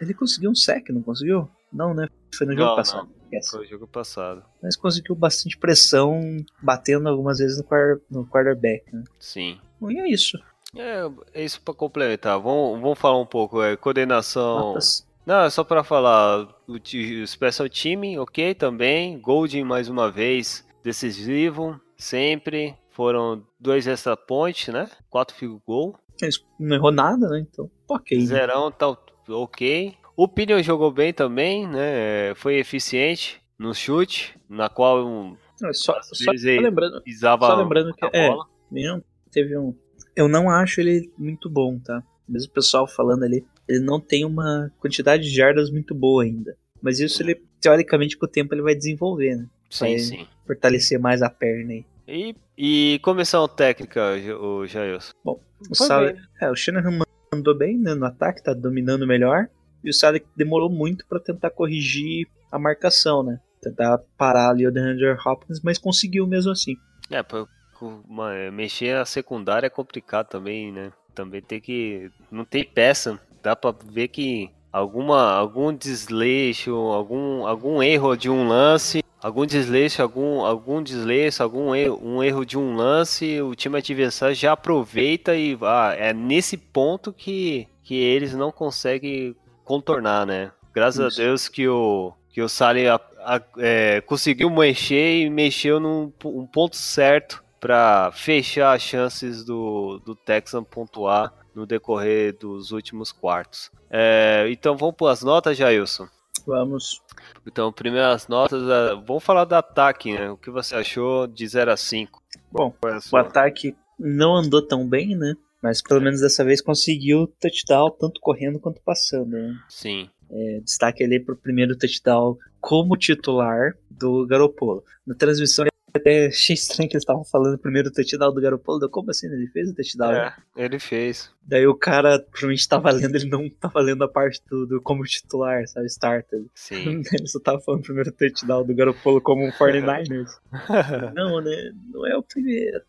[0.00, 1.48] Ele conseguiu um sec, não conseguiu?
[1.72, 2.08] Não, né?
[2.34, 3.08] Foi no jogo Não, passado.
[3.32, 3.48] Yes.
[3.50, 4.42] Foi o jogo passado.
[4.62, 6.20] Mas conseguiu bastante pressão,
[6.62, 8.84] batendo algumas vezes no, quar- no quarterback.
[8.94, 9.04] Né?
[9.18, 9.58] Sim.
[9.80, 10.38] Bom, e é isso.
[10.76, 11.02] É,
[11.34, 12.38] é isso pra complementar.
[12.40, 13.62] Vamos, vamos falar um pouco.
[13.62, 14.58] É, coordenação.
[14.58, 15.06] Notas.
[15.24, 16.48] Não, é só pra falar.
[16.66, 19.18] O, o Special Team, ok, também.
[19.20, 20.64] Golding mais uma vez.
[20.82, 22.74] Decisivo, sempre.
[22.90, 24.90] Foram dois extra points, né?
[25.08, 25.96] Quatro field goal.
[26.20, 27.40] Ele não errou nada, né?
[27.40, 28.18] Então, ok.
[28.18, 28.24] né?
[28.24, 28.96] Zerão tá
[29.28, 29.94] ok.
[30.16, 32.34] O Pinion jogou bem também, né?
[32.34, 37.94] Foi eficiente no chute, na qual um É, Só, só ele lembrando, pisava Só lembrando
[37.94, 38.46] que é, bola.
[38.70, 39.74] Não, teve um.
[40.16, 42.02] Eu não acho ele muito bom, tá?
[42.28, 46.56] Mesmo o pessoal falando ali, ele não tem uma quantidade de jardas muito boa ainda.
[46.82, 49.46] Mas isso ele, teoricamente, com o tempo ele vai desenvolver, né?
[49.70, 50.26] Sim, sim.
[50.46, 51.84] Fortalecer mais a perna aí.
[52.08, 54.00] E, e comissão técnica,
[54.40, 55.12] o Jailson?
[55.24, 55.38] O
[55.76, 56.22] Foi Saleh, bem.
[56.42, 56.98] é, o Shanahan
[57.32, 59.48] mandou bem né, no ataque, tá dominando melhor.
[59.84, 63.38] E o Saleh demorou muito pra tentar corrigir a marcação, né?
[63.62, 66.76] Tentar parar ali o DeAndre Hopkins, mas conseguiu mesmo assim.
[67.10, 67.46] É, pra,
[67.80, 70.90] uma- mexer a secundária é complicado também, né?
[71.14, 72.10] Também tem que.
[72.30, 73.20] Não tem peça.
[73.42, 80.02] Dá pra ver que alguma, algum desleixo, algum, algum erro de um lance, algum desleixo,
[80.02, 85.34] algum, algum desleixo, algum erro, um erro de um lance, o time adversário já aproveita
[85.36, 90.50] e ah, é nesse ponto que, que eles não conseguem contornar, né?
[90.72, 91.20] Graças Isso.
[91.20, 96.12] a Deus que o que o Sally a- a- é, conseguiu mexer e mexeu num
[96.24, 103.10] um ponto certo para fechar as chances do, do Texan pontuar no decorrer dos últimos
[103.10, 103.70] quartos.
[103.90, 106.06] É, então vamos para as notas, Jailson.
[106.50, 107.00] Vamos.
[107.46, 110.28] Então, primeiras notas, é, vamos falar do ataque, né?
[110.30, 112.20] O que você achou de 0 a 5?
[112.50, 115.36] Bom, é a O ataque não andou tão bem, né?
[115.62, 119.30] Mas pelo menos dessa vez conseguiu touchdown, tanto correndo quanto passando.
[119.30, 119.56] Né?
[119.68, 120.10] Sim.
[120.28, 124.82] É, destaque ali pro primeiro touchdown como titular do Garopolo.
[125.06, 128.88] Na transmissão até achei estranho que eles estavam falando o primeiro touchdown do Garopolo.
[128.88, 129.26] Como assim?
[129.26, 130.12] Ele fez o touchdown?
[130.12, 131.30] É, ele fez.
[131.42, 135.04] Daí o cara provavelmente tava lendo, ele não tava lendo a parte do, do como
[135.04, 135.86] titular, sabe?
[135.86, 136.42] Starter.
[136.54, 137.02] Sim.
[137.12, 140.30] Ele só tava falando o primeiro touchdown do Garopolo como um 49ers.
[141.14, 141.72] não, né?
[141.92, 142.80] Não é o primeiro.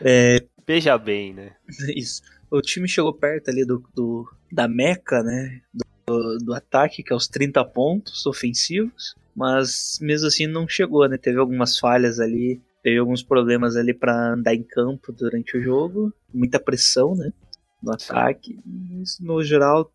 [0.00, 1.52] É, Veja bem, né?
[1.96, 2.22] Isso.
[2.50, 5.60] O time chegou perto ali do, do da meca, né?
[5.72, 5.84] Do
[6.42, 11.16] do ataque, que é os 30 pontos ofensivos, mas mesmo assim não chegou, né?
[11.16, 16.12] Teve algumas falhas ali, teve alguns problemas ali para andar em campo durante o jogo,
[16.30, 17.32] muita pressão, né?
[17.82, 19.90] No ataque, mas no geral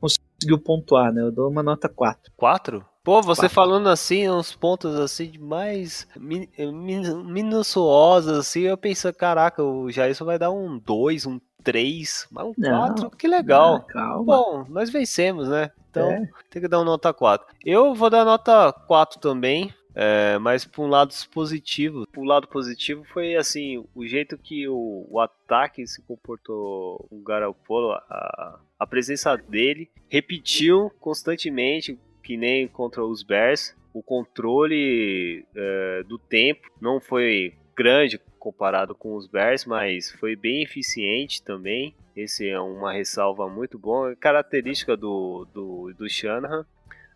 [0.00, 1.22] conseguiu pontuar, né?
[1.22, 2.32] Eu dou uma nota 4.
[2.36, 2.84] 4?
[3.04, 3.54] Pô, você Quatro.
[3.54, 9.92] falando assim, uns pontos assim de mais min, min, minuciosos, assim, eu penso, caraca, o
[9.92, 12.94] Jairson vai dar um 2, um 3, mas um Não.
[12.94, 13.76] 4, que legal.
[13.76, 14.24] Ah, calma.
[14.24, 15.70] Bom, nós vencemos, né?
[15.90, 16.28] Então É.
[16.50, 17.46] tem que dar uma nota 4.
[17.64, 19.72] Eu vou dar nota 4 também.
[20.00, 24.68] É, mas por um lado positivo, por um lado positivo foi assim o jeito que
[24.68, 32.68] o, o ataque se comportou o Garoppolo, a, a presença dele repetiu constantemente que nem
[32.68, 33.74] contra os Bears.
[33.92, 40.62] O controle é, do tempo não foi grande comparado com os Bears, mas foi bem
[40.62, 41.94] eficiente também.
[42.16, 46.64] Esse é uma ressalva muito boa, característica do, do, do Shanahan.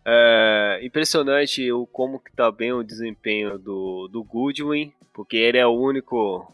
[0.05, 5.65] É, impressionante o como que tá bem o desempenho do, do Goodwin, porque ele é
[5.65, 6.45] o único,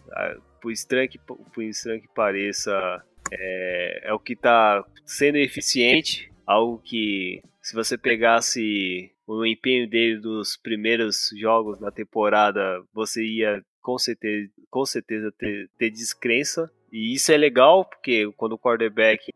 [0.62, 6.80] por estranho que, por estranho que pareça, é, é o que tá sendo eficiente, algo
[6.80, 13.98] que se você pegasse o empenho dele dos primeiros jogos na temporada, você ia com
[13.98, 16.72] certeza, com certeza ter, ter descrença.
[16.92, 19.34] E isso é legal, porque quando o quarterback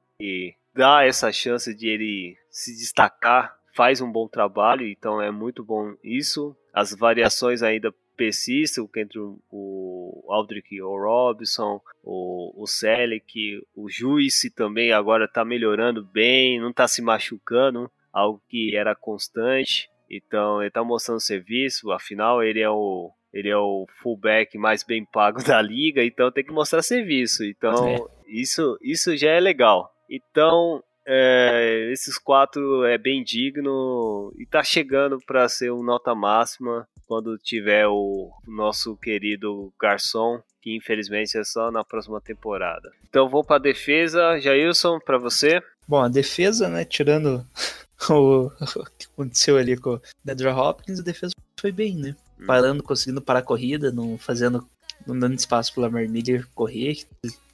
[0.73, 5.95] dá essa chance de ele se destacar, faz um bom trabalho, então é muito bom
[6.03, 6.55] isso.
[6.73, 14.91] As variações ainda persistem, entre o Aldrich o Robson, o, o Selleck, o Juice também
[14.91, 19.89] agora está melhorando bem, não está se machucando, algo que era constante.
[20.09, 25.03] Então ele está mostrando serviço, afinal ele é o ele é o fullback mais bem
[25.03, 27.43] pago da liga, então tem que mostrar serviço.
[27.43, 27.99] Então É.
[28.27, 29.91] isso isso já é legal.
[30.09, 36.87] Então é, esses quatro é bem digno e tá chegando para ser um nota máxima
[37.05, 42.89] quando tiver o nosso querido garçom, que infelizmente é só na próxima temporada.
[43.09, 45.61] Então vou para defesa, Jailson, para você.
[45.87, 47.45] Bom, a defesa, né, tirando
[48.09, 48.45] o,
[48.79, 52.15] o que aconteceu ali com o Deandre Hopkins, a defesa foi bem, né?
[52.45, 54.67] Parando, conseguindo parar a corrida, não fazendo,
[55.05, 57.05] não dando espaço pro Lamar Miller correr.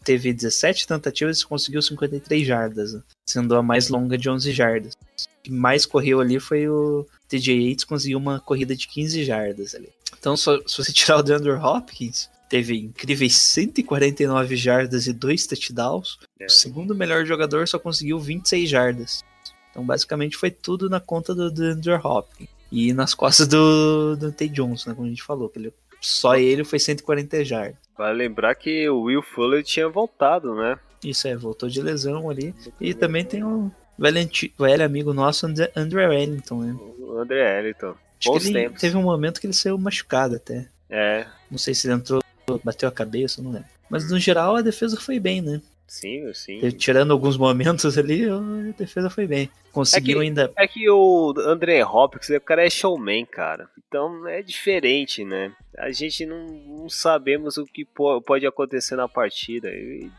[0.03, 3.01] Teve 17 tentativas e conseguiu 53 jardas, né?
[3.27, 4.93] sendo a mais longa de 11 jardas.
[4.93, 9.75] O que mais correu ali foi o TJ Yates, conseguiu uma corrida de 15 jardas
[9.75, 9.89] ali.
[10.17, 16.17] Então, só- se você tirar o DeAndre Hopkins, teve incríveis 149 jardas e dois touchdowns.
[16.39, 16.45] É.
[16.45, 19.23] O segundo melhor jogador só conseguiu 26 jardas.
[19.69, 22.49] Então, basicamente, foi tudo na conta do DeAndre Hopkins.
[22.71, 25.49] E nas costas do, do Tay Johnson, né, como a gente falou.
[25.49, 27.75] Que ele, só ele foi 140 jardas.
[27.97, 30.77] Vale lembrar que o Will Fuller tinha voltado, né?
[31.03, 32.53] Isso é, voltou de lesão ali.
[32.79, 36.77] E também tem o velho, anti- velho amigo nosso, André, André Wellington, né?
[36.99, 37.95] O André Ellington.
[38.19, 38.81] Acho Bons que ele tempos.
[38.81, 40.67] teve um momento que ele saiu machucado até.
[40.89, 42.21] É, Não sei se ele entrou,
[42.63, 43.67] bateu a cabeça, não lembro.
[43.89, 45.61] Mas no geral a defesa foi bem, né?
[45.89, 46.59] Sim, sim.
[46.71, 48.39] Tirando alguns momentos ali, a
[48.77, 49.49] defesa foi bem.
[49.71, 50.51] Conseguiu É que- ainda.
[50.57, 53.67] É que o André Hopkins, o cara é showman, cara.
[53.87, 55.51] Então é diferente, né?
[55.77, 59.69] A gente não, não sabemos o que po- pode acontecer na partida.
[59.69, 60.09] E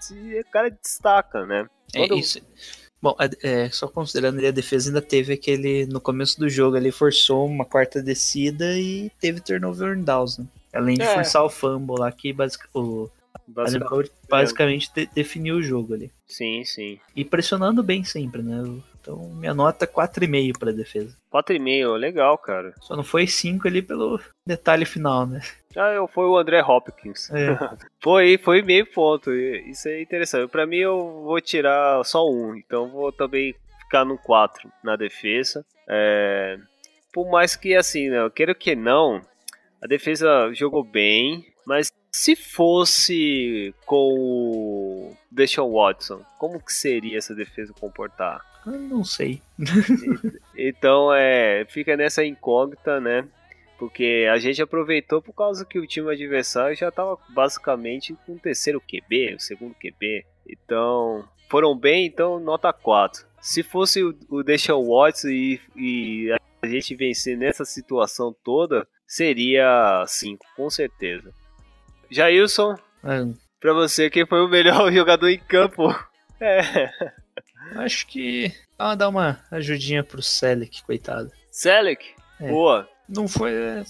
[0.40, 1.66] o cara destaca, né?
[1.94, 2.40] É Quando- isso.
[3.02, 5.86] Bom, é, só considerando ali a defesa ainda teve aquele.
[5.86, 10.46] No começo do jogo ele forçou uma quarta descida e teve turnover and downs, né?
[10.72, 11.14] Além de É.
[11.14, 13.08] forçar o fumble lá, que basic, o
[13.46, 16.10] Basic- Adam Cole basicamente de- definiu o jogo ali.
[16.26, 16.98] Sim, sim.
[17.16, 18.62] E pressionando bem sempre, né?
[19.00, 21.16] Então minha nota é 4,5 pra defesa.
[21.32, 22.72] 4,5, legal, cara.
[22.80, 25.40] Só não foi 5 ali pelo detalhe final, né?
[25.76, 27.30] Ah, eu foi o André Hopkins.
[27.30, 27.56] É.
[28.02, 29.30] Foi, foi meio ponto.
[29.32, 30.50] Isso é interessante.
[30.50, 32.56] Pra mim, eu vou tirar só um.
[32.56, 35.64] Então, vou também ficar no 4 na defesa.
[35.88, 36.58] É,
[37.12, 39.20] Por mais que, assim, né, eu quero que não,
[39.82, 41.44] a defesa jogou bem.
[41.66, 48.44] Mas se fosse com o Deshaun Watson, como que seria essa defesa comportar?
[48.66, 49.40] Eu não sei.
[50.62, 53.26] Então, é, fica nessa incógnita, né?
[53.78, 58.38] Porque a gente aproveitou por causa que o time adversário já estava basicamente com o
[58.38, 60.26] terceiro QB, o segundo QB.
[60.46, 63.26] Então, foram bem, então nota 4.
[63.40, 66.30] Se fosse o, o Deshaun Watson e, e
[66.60, 71.32] a gente vencer nessa situação toda, seria 5, com certeza.
[72.10, 73.24] Jailson, Ah,
[73.60, 75.88] pra você, quem foi o melhor jogador em campo?
[76.40, 76.90] É,
[77.76, 78.52] acho que.
[78.78, 81.30] Ah, dá uma ajudinha pro Selec, coitado.
[81.50, 82.48] Selec, É.
[82.48, 82.88] boa.
[83.08, 83.52] Não foi.
[83.52, 83.82] é,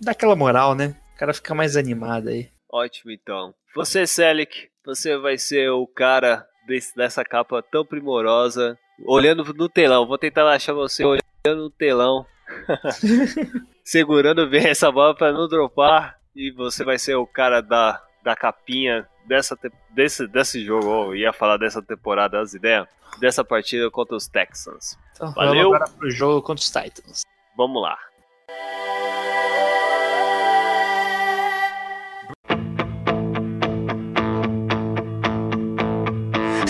[0.00, 0.94] Dá aquela moral, né?
[1.14, 2.48] O cara fica mais animado aí.
[2.70, 3.54] Ótimo, então.
[3.74, 10.06] Você, Selic, você vai ser o cara desse- dessa capa tão primorosa olhando no telão.
[10.06, 12.26] Vou tentar achar você olhando no telão.
[13.84, 16.16] segurando bem essa bola para não dropar.
[16.34, 19.58] E você vai ser o cara da, da capinha dessa,
[19.90, 20.86] desse, desse jogo.
[20.86, 22.86] Oh, ia falar dessa temporada, as ideias.
[23.20, 24.98] Dessa partida contra os Texans.
[25.12, 25.54] Então, Valeu.
[25.54, 27.22] vamos agora pro jogo contra os Titans.
[27.56, 27.96] Vamos lá.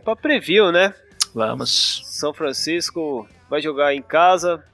[0.00, 0.94] Vamos pra preview, né?
[1.34, 2.02] Vamos.
[2.06, 4.64] São Francisco vai jogar em casa,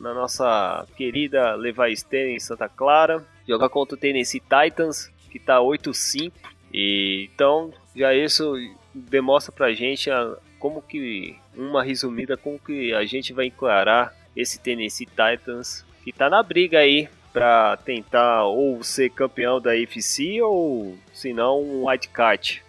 [0.00, 3.24] na nossa querida Levi Stadium em Santa Clara.
[3.46, 6.32] Jogar contra o Tennessee Titans, que tá 8-5.
[6.72, 8.54] E então, já isso
[8.94, 14.58] demonstra pra gente a- como que, uma resumida, como que a gente vai encarar esse
[14.58, 20.96] Tennessee Titans, que tá na briga aí pra tentar ou ser campeão da AFC ou,
[21.12, 22.62] se não, um white card.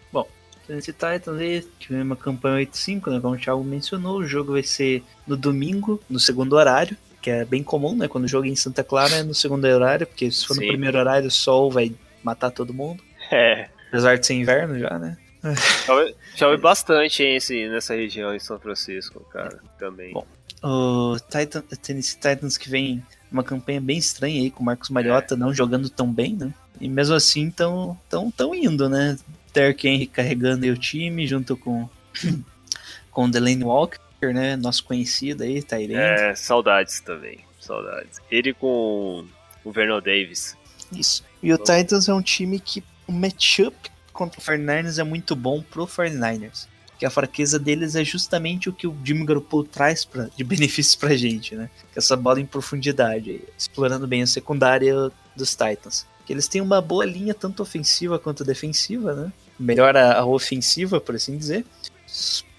[0.67, 3.19] Tennessee Titans aí, tivemos uma campanha 8-5, né?
[3.21, 7.45] Como o Thiago mencionou, o jogo vai ser no domingo, no segundo horário, que é
[7.45, 8.07] bem comum, né?
[8.07, 10.61] Quando o jogo é em Santa Clara é no segundo horário, porque se for Sim.
[10.61, 13.01] no primeiro horário o sol vai matar todo mundo.
[13.31, 15.17] É, Apesar de ser inverno já, né?
[15.85, 20.13] Chove, chove bastante hein, esse, nessa região em São Francisco, cara, também.
[20.13, 20.25] Bom.
[20.63, 25.35] O Titan, Tennessee Titans que vem uma campanha bem estranha aí, com o Marcos Mariota
[25.35, 26.53] não jogando tão bem, né?
[26.81, 29.17] E mesmo assim tão, tão, tão indo, né?
[29.57, 31.89] Derrick Henry carregando aí o time, junto com,
[33.09, 34.55] com o Delaney Walker, né?
[34.55, 35.95] Nosso conhecido aí, Tyrande.
[35.95, 38.19] É, saudades também, saudades.
[38.29, 39.25] Ele com
[39.63, 40.55] o Vernon Davis.
[40.91, 41.25] Isso.
[41.41, 43.75] E o Titans é um time que o matchup
[44.13, 46.67] contra o 49ers é muito bom pro 49ers.
[46.99, 50.95] Que a fraqueza deles é justamente o que o Jimmy Garoppolo traz pra, de benefícios
[50.95, 51.69] pra gente, né?
[51.91, 56.05] Que é essa bola em profundidade, explorando bem a secundária dos Titans.
[56.27, 59.31] Que eles têm uma boa linha, tanto ofensiva quanto defensiva, né?
[59.59, 61.65] Melhora a ofensiva, por assim dizer.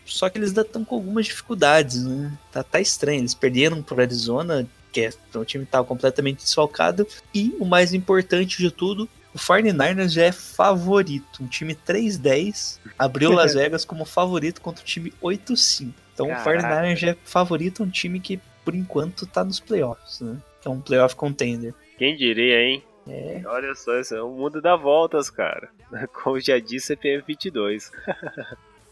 [0.04, 2.32] Só que eles ainda estão com algumas dificuldades, né?
[2.50, 3.20] Tá, tá estranho.
[3.20, 7.06] Eles perderam pro Arizona, que é, o time estava completamente desfalcado.
[7.34, 11.42] E o mais importante de tudo, o 49ers já é favorito.
[11.42, 15.92] Um time 3-10 abriu Las Vegas como favorito contra o time 8-5.
[16.14, 16.50] Então Caraca.
[16.50, 20.36] o 49ers já é favorito, um time que por enquanto tá nos playoffs, né?
[20.60, 21.74] Que é um playoff contender.
[21.96, 22.82] Quem diria, hein?
[23.08, 25.70] É, Olha só, isso é o mundo dá voltas, cara.
[26.22, 27.90] Como já disse, CPF 22.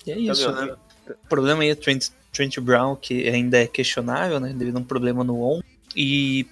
[0.06, 0.76] e é isso, me né?
[1.08, 4.52] O problema aí é o Trent, Trent Brown, que ainda é questionável, né?
[4.52, 5.60] Devido a um problema no on.
[5.94, 6.46] E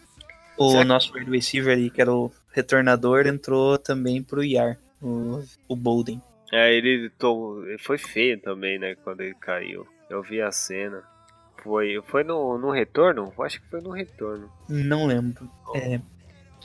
[0.56, 5.42] o que- nosso wide receiver ali, que era o retornador, entrou também pro IAR, o,
[5.68, 6.22] o Bolden.
[6.52, 9.86] É, ele, to- ele foi feio também, né, quando ele caiu.
[10.08, 11.02] Eu vi a cena.
[11.62, 13.32] Foi, foi no, no retorno?
[13.36, 14.48] Eu Acho que foi no retorno.
[14.68, 15.50] Não lembro.
[15.74, 15.98] É,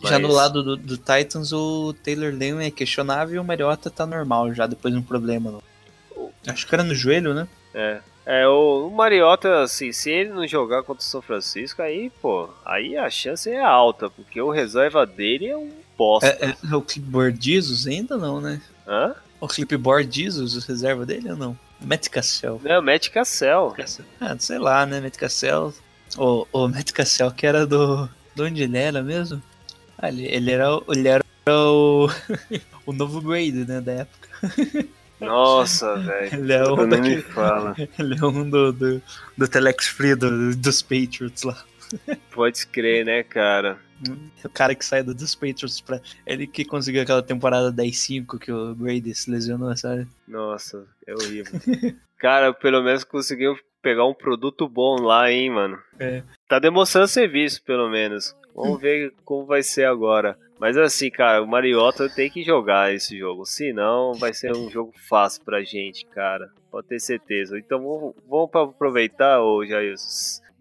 [0.04, 3.90] Já Mas- no lado do, do Titans, o Taylor Lane é questionável e o Mariota
[3.90, 5.52] tá normal já, depois de um problema.
[5.52, 5.62] Não.
[6.48, 7.48] Acho que era no joelho, né?
[7.74, 8.00] É.
[8.26, 12.48] É, o, o Mariota, assim, se ele não jogar contra o São Francisco, aí, pô,
[12.64, 16.28] aí a chance é alta, porque o reserva dele é um bosta.
[16.40, 18.62] É, é o Clipboard Jesus ainda não, né?
[18.88, 19.16] Hã?
[19.42, 21.58] O Clipboard Jesus, o reserva dele ou não?
[21.82, 22.62] Matt Cassell.
[22.64, 23.74] Não, Matt Cassell.
[24.20, 25.00] Ah, sei lá, né?
[25.02, 25.74] Matt Cassell.
[26.18, 28.08] O, o Matt Cassell que era do.
[28.36, 29.42] De onde ele era mesmo?
[30.02, 32.08] Ah, ele, ele era, o- ele era o.
[32.86, 33.82] o novo grade, né?
[33.82, 34.30] Da época.
[35.20, 36.34] Nossa, velho.
[36.44, 37.76] Ele é um, me daquele, fala.
[37.98, 39.02] ele é um do, do,
[39.38, 41.62] do Telex Free do- dos Patriots lá.
[42.32, 43.78] Pode crer, né, cara?
[44.46, 46.00] O cara que saiu dos Patriots pra.
[46.26, 50.08] Ele que conseguiu aquela temporada 10-5 que o Brady se lesionou, sabe?
[50.28, 51.60] Nossa, é horrível.
[52.18, 55.78] cara, pelo menos conseguiu pegar um produto bom lá, hein, mano.
[56.00, 56.24] É.
[56.48, 58.34] Tá demonstrando serviço, pelo menos.
[58.56, 60.38] Vamos ver como vai ser agora.
[60.60, 63.46] Mas assim, cara, o Mariota tem que jogar esse jogo.
[63.46, 66.50] Senão vai ser um jogo fácil pra gente, cara.
[66.70, 67.58] Pode ter certeza.
[67.58, 69.96] Então vamos, vamos aproveitar, ô Jair.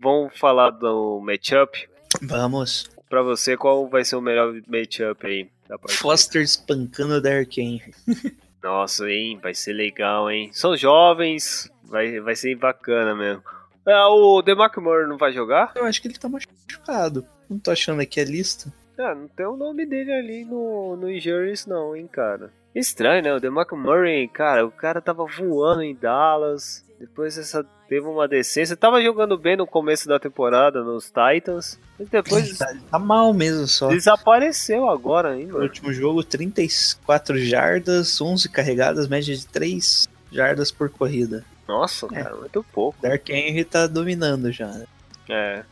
[0.01, 1.89] Vamos falar do matchup.
[2.23, 2.89] Vamos.
[3.09, 5.49] Pra você, qual vai ser o melhor matchup aí?
[5.69, 6.01] da partida?
[6.01, 7.95] Foster espancando o Derrick Henry.
[8.63, 9.39] Nossa, hein?
[9.41, 10.51] Vai ser legal, hein?
[10.53, 13.43] São jovens, vai, vai ser bacana mesmo.
[13.87, 15.73] Ah, o DeMarco Murray não vai jogar?
[15.75, 17.27] Eu acho que ele tá machucado.
[17.49, 18.73] Não tô achando aqui a lista.
[18.99, 22.51] Ah, não tem o nome dele ali no, no injuries não, hein, cara.
[22.75, 23.33] Estranho, né?
[23.35, 26.85] O DeMarco Murray, cara, o cara tava voando em Dallas.
[26.99, 28.77] Depois essa teve uma descência.
[28.77, 31.79] Tava jogando bem no começo da temporada nos Titans.
[31.99, 33.89] Mas depois Tá, tá mal mesmo só.
[33.89, 35.59] desapareceu agora No ainda.
[35.59, 41.45] último jogo, 34 jardas, 11 carregadas, média de 3 jardas por corrida.
[41.69, 42.23] Nossa, É.
[42.23, 43.01] cara, muito pouco.
[43.01, 44.87] Dark Henry tá dominando já, né?
[45.29, 45.63] É,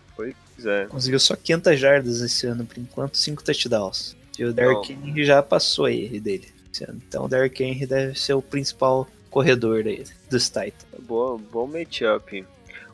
[0.64, 0.86] é.
[0.86, 4.16] Conseguiu só 500 jardas esse ano, por enquanto, 5 touchdowns.
[4.38, 6.48] E o Dark Henry já passou aí dele.
[7.08, 10.86] Então o Dark Henry deve ser o principal corredor dele, dos Titans.
[11.00, 12.44] Bom, bom matchup.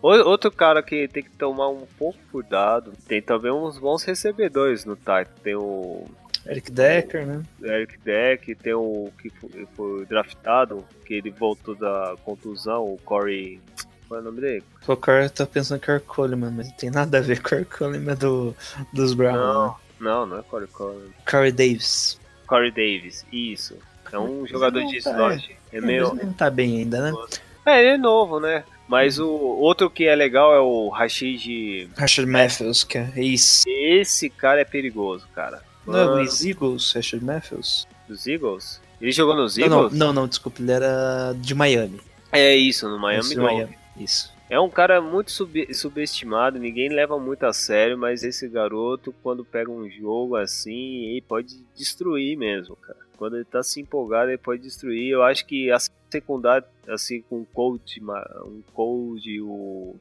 [0.01, 2.93] O- Outro cara que tem que tomar um pouco cuidado.
[3.06, 5.26] Tem também uns bons recebedores no Titan.
[5.43, 6.05] Tem o
[6.47, 7.43] Eric Decker, né?
[7.62, 13.60] Eric Deck, tem o que foi, foi draftado, que ele voltou da contusão, o Corey.
[14.12, 14.64] Qual é o nome dele?
[14.86, 17.55] O cara tá pensando que é o Coleman, mas não tem nada a ver com
[17.56, 18.55] o Coleman do,
[18.93, 19.39] dos Browns.
[19.39, 19.74] Não, Né?
[20.01, 21.09] não, não é Corey Coleman.
[21.28, 22.20] Corey Davis.
[22.47, 23.74] Corey Davis, isso.
[24.12, 25.56] É um jogador não de tá, slot.
[25.72, 26.14] É Mas meio.
[26.14, 27.16] não tá bem ainda, né?
[27.64, 28.64] É, ele é novo, né?
[28.86, 31.89] Mas o outro que é legal é o Rashid.
[31.97, 33.64] Rashad Matthews, que é ex.
[33.66, 35.62] Esse cara é perigoso, cara.
[35.86, 37.86] Não é Mano, o Eagles, Rashad Matthews?
[38.06, 38.78] dos Eagles?
[39.01, 39.98] Ele jogou nos Não, não, Eagles?
[39.98, 41.98] não, não, desculpa, ele era de Miami.
[42.30, 43.68] É isso, no Miami não.
[44.03, 44.33] Isso.
[44.51, 49.45] É um cara muito sub- subestimado, ninguém leva muito a sério, mas esse garoto, quando
[49.45, 52.99] pega um jogo assim, ele pode destruir mesmo, cara.
[53.16, 55.11] Quando ele tá se empolgado, ele pode destruir.
[55.11, 55.79] Eu acho que a
[56.11, 58.03] secundária, assim, com o Cold,
[58.45, 59.97] um Cold, o.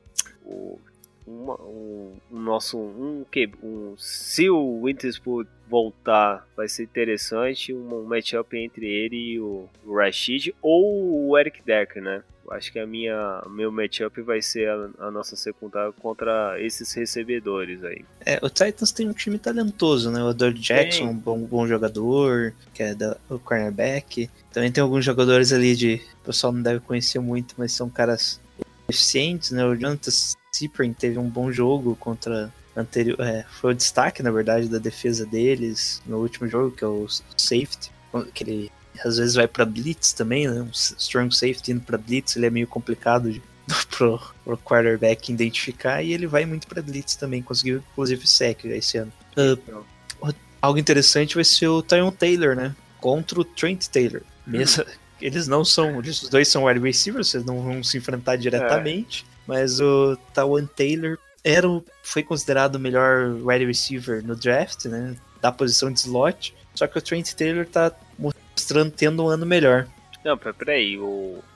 [0.45, 0.80] o
[1.26, 2.77] uma- um, um nosso.
[2.77, 7.73] Um, que, um, se o Winterspoon voltar, vai ser interessante.
[7.73, 12.23] Um, um matchup entre ele e o, o Rashid ou o Eric Decker, né?
[12.45, 16.91] Eu Acho que a minha meu matchup vai ser a, a nossa secundária contra esses
[16.93, 18.03] recebedores aí.
[18.26, 20.22] É, o Titans tem um time talentoso, né?
[20.22, 24.30] O Adore Jackson, um bom, bom jogador, que é da, o cornerback.
[24.52, 26.02] Também tem alguns jogadores ali de.
[26.22, 28.41] O pessoal não deve conhecer muito, mas são caras
[28.89, 29.64] eficientes, né?
[29.65, 30.11] O Jonathan
[30.56, 32.53] Cyprian teve um bom jogo contra.
[32.76, 36.88] Anterior, é, foi o destaque, na verdade, da defesa deles no último jogo, que é
[36.88, 37.06] o
[37.36, 37.91] safety.
[38.34, 38.72] Que ele
[39.03, 40.61] às vezes vai pra blitz também, né?
[40.61, 43.41] Um strong safety indo pra blitz, ele é meio complicado de,
[43.91, 48.98] pro, pro quarterback identificar e ele vai muito pra blitz também, conseguiu inclusive sec esse
[48.98, 49.11] ano.
[49.38, 52.73] Uh, algo interessante vai ser o Tyon Taylor, né?
[53.02, 54.22] Contra o Trent Taylor.
[54.48, 54.86] Mesmo,
[55.22, 59.26] eles não são, eles- os dois são wide receivers, vocês não vão se enfrentar diretamente,
[59.47, 65.15] mas o Tyon Taylor era o, foi considerado o melhor wide receiver no draft, né?
[65.41, 66.53] Da posição de slot.
[66.76, 69.88] Só que o Trent Taylor tá mostrando tendo um ano melhor.
[70.23, 71.03] Não, pera- peraí, o,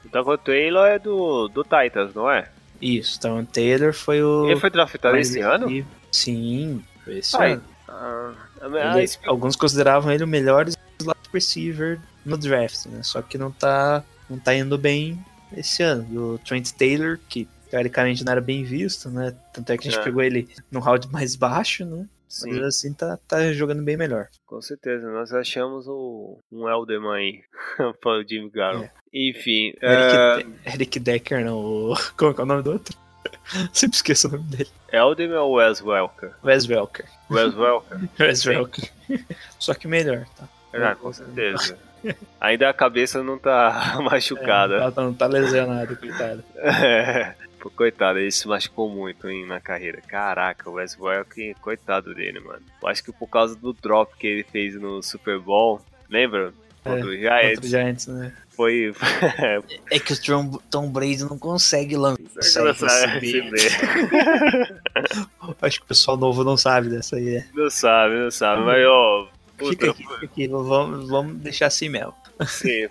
[0.04, 2.50] o Douglas Taylor é do, do Titans, não é?
[2.82, 4.48] Isso, Tyon Taylor foi o.
[4.50, 5.68] Ele foi draftado esse ano?
[6.12, 7.64] Sim, foi esse Ai, ano.
[7.88, 8.34] Ah,
[8.64, 10.68] Ele- ah, esse- alguns consideravam ele o melhor
[11.00, 13.02] slot receiver no draft, né?
[13.04, 15.24] Só que não tá, não tá indo bem
[15.56, 16.08] esse ano.
[16.12, 19.36] E o Trent Taylor, que teoricamente não era bem visto, né?
[19.54, 20.04] Tanto é que a gente É.
[20.04, 22.06] pegou ele no round mais baixo, né?
[22.30, 24.28] sim, Mas assim tá, tá jogando bem melhor.
[24.46, 25.10] com certeza.
[25.10, 27.42] Nós achamos o, um Elderman aí
[28.02, 28.90] para o Jimmy Garoppolo.
[29.14, 31.58] Enfim, é, Eric, Eric Decker, não.
[31.58, 32.96] o- Como é é o nome do outro?
[33.74, 34.70] Sempre esqueço o nome dele.
[34.92, 36.32] Elderman ou Wes Welker?
[36.44, 37.06] Wes Welker.
[37.30, 38.00] Wes Welker?
[38.20, 38.46] Wes.
[38.46, 38.90] Welker.
[39.60, 40.48] Só que melhor, tá?
[40.74, 41.78] Ah, com certeza.
[42.40, 44.76] Ainda a cabeça não tá machucada.
[44.76, 46.44] É, não, tá, não tá lesionado, coitado.
[46.58, 47.34] É.
[47.66, 50.00] Pô, coitado, ele se machucou muito hein, na carreira.
[50.00, 52.62] Caraca, o Wes Welker, coitado dele, mano.
[52.80, 56.54] Eu acho que por causa do drop que ele fez no Super Bowl, lembra?
[56.84, 58.32] Contra o Contra Giants, o Giants, né?
[58.52, 58.94] foi...
[59.90, 62.20] É que o Tom, Tom Brady não consegue lançar.
[65.60, 67.26] Acho que o pessoal novo não sabe dessa aí.
[67.38, 67.48] né?
[67.56, 69.28] Não sabe, não sabe, mas ó...
[69.58, 70.48] Fica Puta, aqui, fica aqui.
[70.48, 72.14] Vamos, vamos deixar assim mesmo.
[72.48, 72.88] Sim,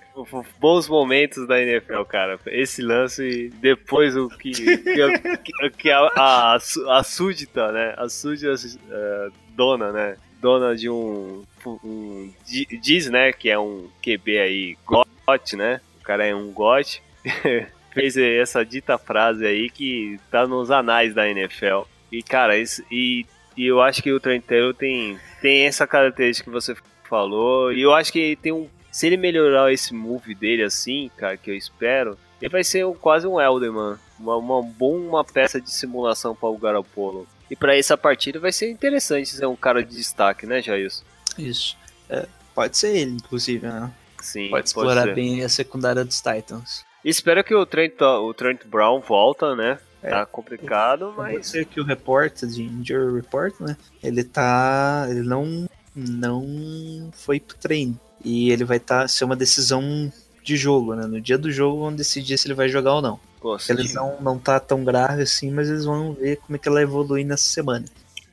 [0.59, 2.39] bons momentos da NFL, cara.
[2.47, 7.95] Esse lance, depois o que, que, que, a, a, a súdita, né?
[7.97, 8.55] A súdita
[8.91, 10.17] eh, dona, né?
[10.41, 12.31] Dona de um, um.
[12.47, 13.33] di- Diz, né?
[13.33, 15.81] Que é um QB aí, GOT, né?
[16.01, 17.03] O cara é um GOT.
[17.95, 21.83] Fez essa dita frase aí que tá nos anais da NFL.
[22.11, 23.25] E, cara, isso, e,
[23.57, 26.75] e eu acho que o Trent Taylor tem, tem essa característica que você
[27.09, 27.73] falou.
[27.73, 28.69] E eu acho que tem um.
[28.95, 32.95] Se ele melhorar esse move dele assim, cara, que eu espero, ele vai ser um-
[32.95, 33.97] quase um Elderman.
[34.21, 37.27] Uma, uma boa uma peça de simulação para o Garoppolo.
[37.51, 41.03] E para essa partida vai ser interessante ser um cara de destaque, né, Jailson?
[41.37, 41.77] Isso.
[42.09, 43.91] É, pode ser ele, inclusive, né?
[44.23, 45.15] Sim, Pode explorar ser.
[45.17, 46.85] bem a secundária dos Titans.
[47.05, 49.77] Espero que o Trent, o Trent Brown volta, né?
[50.05, 50.11] É.
[50.11, 51.49] Tá complicado, Pode mas.
[51.49, 53.77] ser que o report, de Injury Report, né?
[54.01, 55.07] Ele tá.
[55.11, 55.67] Ele não.
[55.97, 57.99] Não foi pro treino.
[58.25, 61.07] E ele vai tá, ser uma decisão de jogo, né?
[61.07, 63.15] No dia do jogo vão decidir se ele vai jogar ou não.
[63.15, 63.77] A Gostei.
[63.77, 67.25] lesão não tá tão grave assim, mas eles vão ver como é que ela evolui
[67.25, 67.85] nessa semana.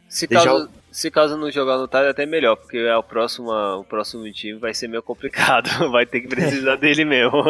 [0.07, 3.03] Se Deixa caso, se caso não jogar no Tide, é até melhor, porque é o
[3.03, 5.69] próximo, o próximo time vai ser meio complicado.
[5.91, 7.43] Vai ter que precisar dele mesmo.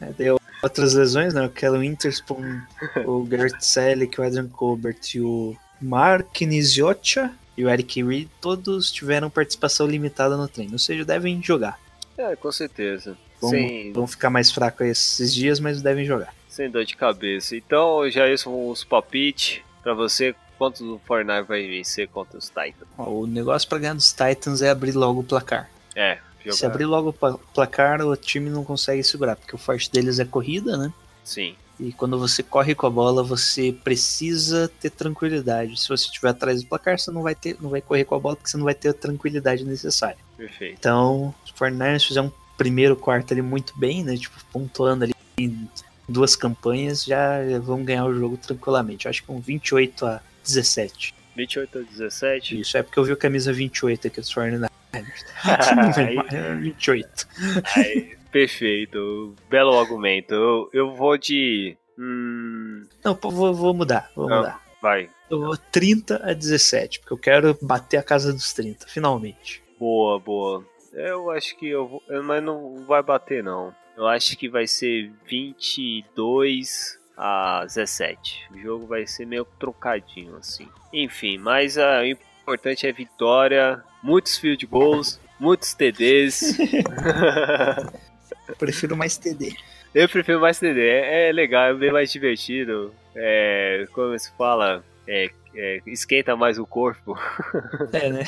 [0.00, 0.28] É, daí
[0.62, 1.44] outras lesões, né?
[1.44, 2.60] O Kellen Winterspoon,
[3.06, 7.30] o Garrett Selleck, o Adrian Colbert e o Mark Niziocha
[7.60, 11.78] e o Eric Reed, todos tiveram participação limitada no treino, ou seja, devem jogar.
[12.18, 13.16] é, com certeza.
[13.40, 16.34] Vão, Sem, vão ficar mais fracos esses dias, mas devem jogar.
[16.48, 17.56] sem dor de cabeça.
[17.56, 20.34] Então, já isso os palpites pra você.
[20.58, 22.86] Quantos o Fortnite vai vencer contra os Titans?
[22.98, 25.70] Ó, o negócio pra ganhar dos Titans é abrir logo o placar.
[25.96, 26.56] É, jogar.
[26.56, 30.18] Se abrir logo o pla- placar, o time não consegue segurar, porque o forte deles
[30.18, 30.92] é corrida, né?
[31.24, 35.80] Sim, E quando você corre com a bola, você precisa ter tranquilidade.
[35.80, 38.18] Se você estiver atrás do placar, você não vai ter, não vai correr com a
[38.18, 40.18] bola porque você não vai ter a tranquilidade necessária.
[40.36, 40.76] perfeito.
[40.78, 44.16] Então, se o 49ers fizer um primeiro quarto ali muito bem, né?
[44.16, 45.66] Tipo, pontuando ali em
[46.06, 49.06] duas campanhas, já vão ganhar o jogo tranquilamente.
[49.06, 51.14] Eu acho que um 28 a 17.
[51.36, 52.60] 28 a 17.
[52.60, 54.68] Isso é porque eu vi a camisa 28 aqui dos 49ers.
[55.96, 57.28] Aí- É 28.
[57.76, 59.34] Aí, perfeito.
[59.48, 60.34] Belo argumento.
[60.34, 61.76] Eu, eu vou de.
[61.98, 64.38] Hum, Não, vou, vou mudar, vou Não.
[64.38, 64.62] mudar.
[64.80, 65.10] vai.
[65.30, 69.62] Eu vou 30 a 17, porque eu quero bater a casa dos 30, finalmente.
[69.78, 70.64] Boa, boa.
[70.92, 72.02] Eu acho que eu vou.
[72.24, 73.72] Mas não vai bater, não.
[73.96, 78.48] Eu acho que vai ser 22 a 17.
[78.52, 80.66] O jogo vai ser meio trocadinho, assim.
[80.92, 82.06] Enfim, mas ah, o
[82.42, 83.82] importante é vitória.
[84.02, 86.56] Muitos field goals, muitos TDs.
[88.50, 89.54] Eu prefiro mais TD.
[89.94, 90.80] Eu prefiro mais TD.
[90.80, 92.94] É, é legal, é bem mais divertido.
[93.14, 97.18] É, como se fala, é, é, esquenta mais o corpo.
[97.92, 98.22] É, né?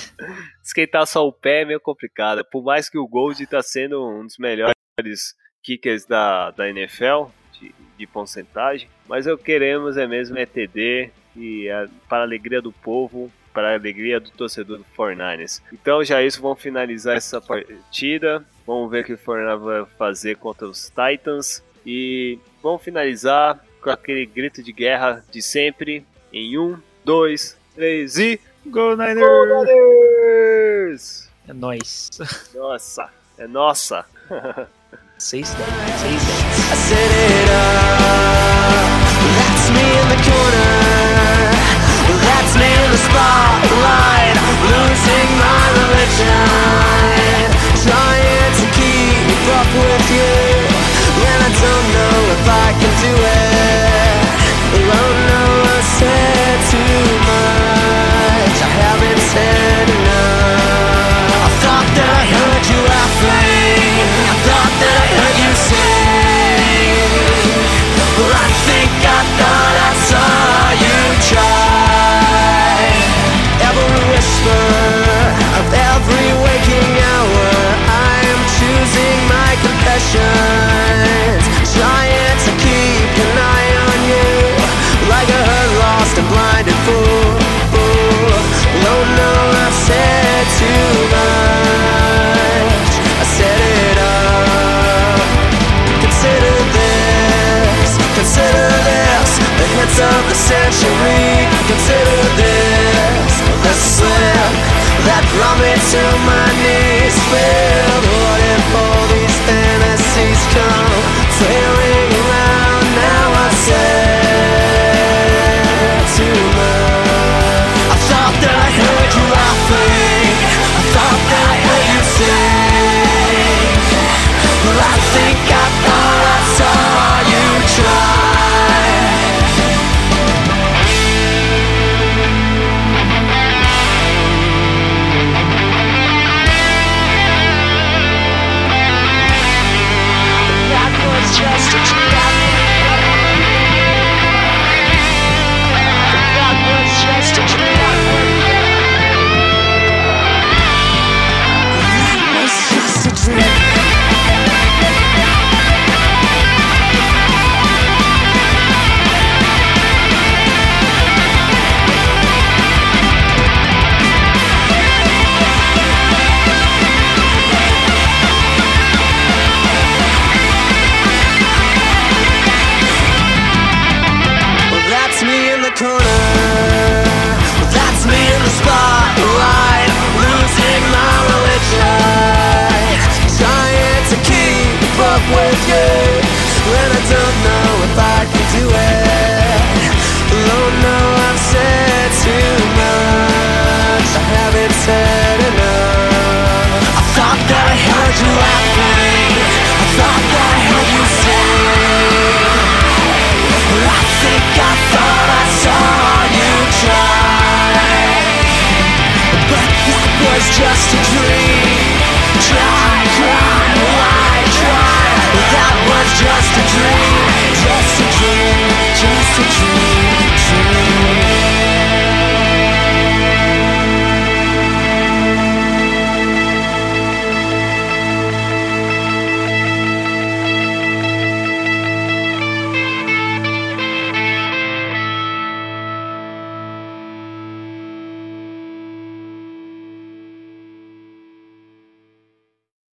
[0.62, 2.44] Esquentar só o pé é meio complicado.
[2.44, 4.74] Por mais que o Gold tá sendo um dos melhores
[5.62, 7.26] kickers da, da NFL,
[7.60, 12.22] de, de porcentagem, mas o que queremos é mesmo é TD e a- para a
[12.22, 15.60] alegria do povo, para a alegria do torcedor do 49ers.
[15.72, 18.44] Então já isso, vamos finalizar essa partida.
[18.66, 21.62] Vamos ver o que o 49ers vai fazer contra os Titans.
[21.84, 26.06] E vamos finalizar com aquele grito de guerra de sempre.
[26.32, 28.40] Em um, dois, três e.
[28.64, 29.18] Go Niners!
[29.18, 31.30] Go Niners!
[31.48, 32.10] É nóis.
[32.54, 34.06] Nossa, é nossa.
[35.18, 35.68] 6 10,
[36.00, 36.42] 6 10.
[36.72, 38.02] I set it up.
[39.36, 40.61] That's me in the corner.
[43.12, 44.36] Spotlight.
[44.72, 47.44] Losing my religion.
[47.84, 50.36] Trying to keep up with you.
[51.28, 53.51] And I don't know if I can do it.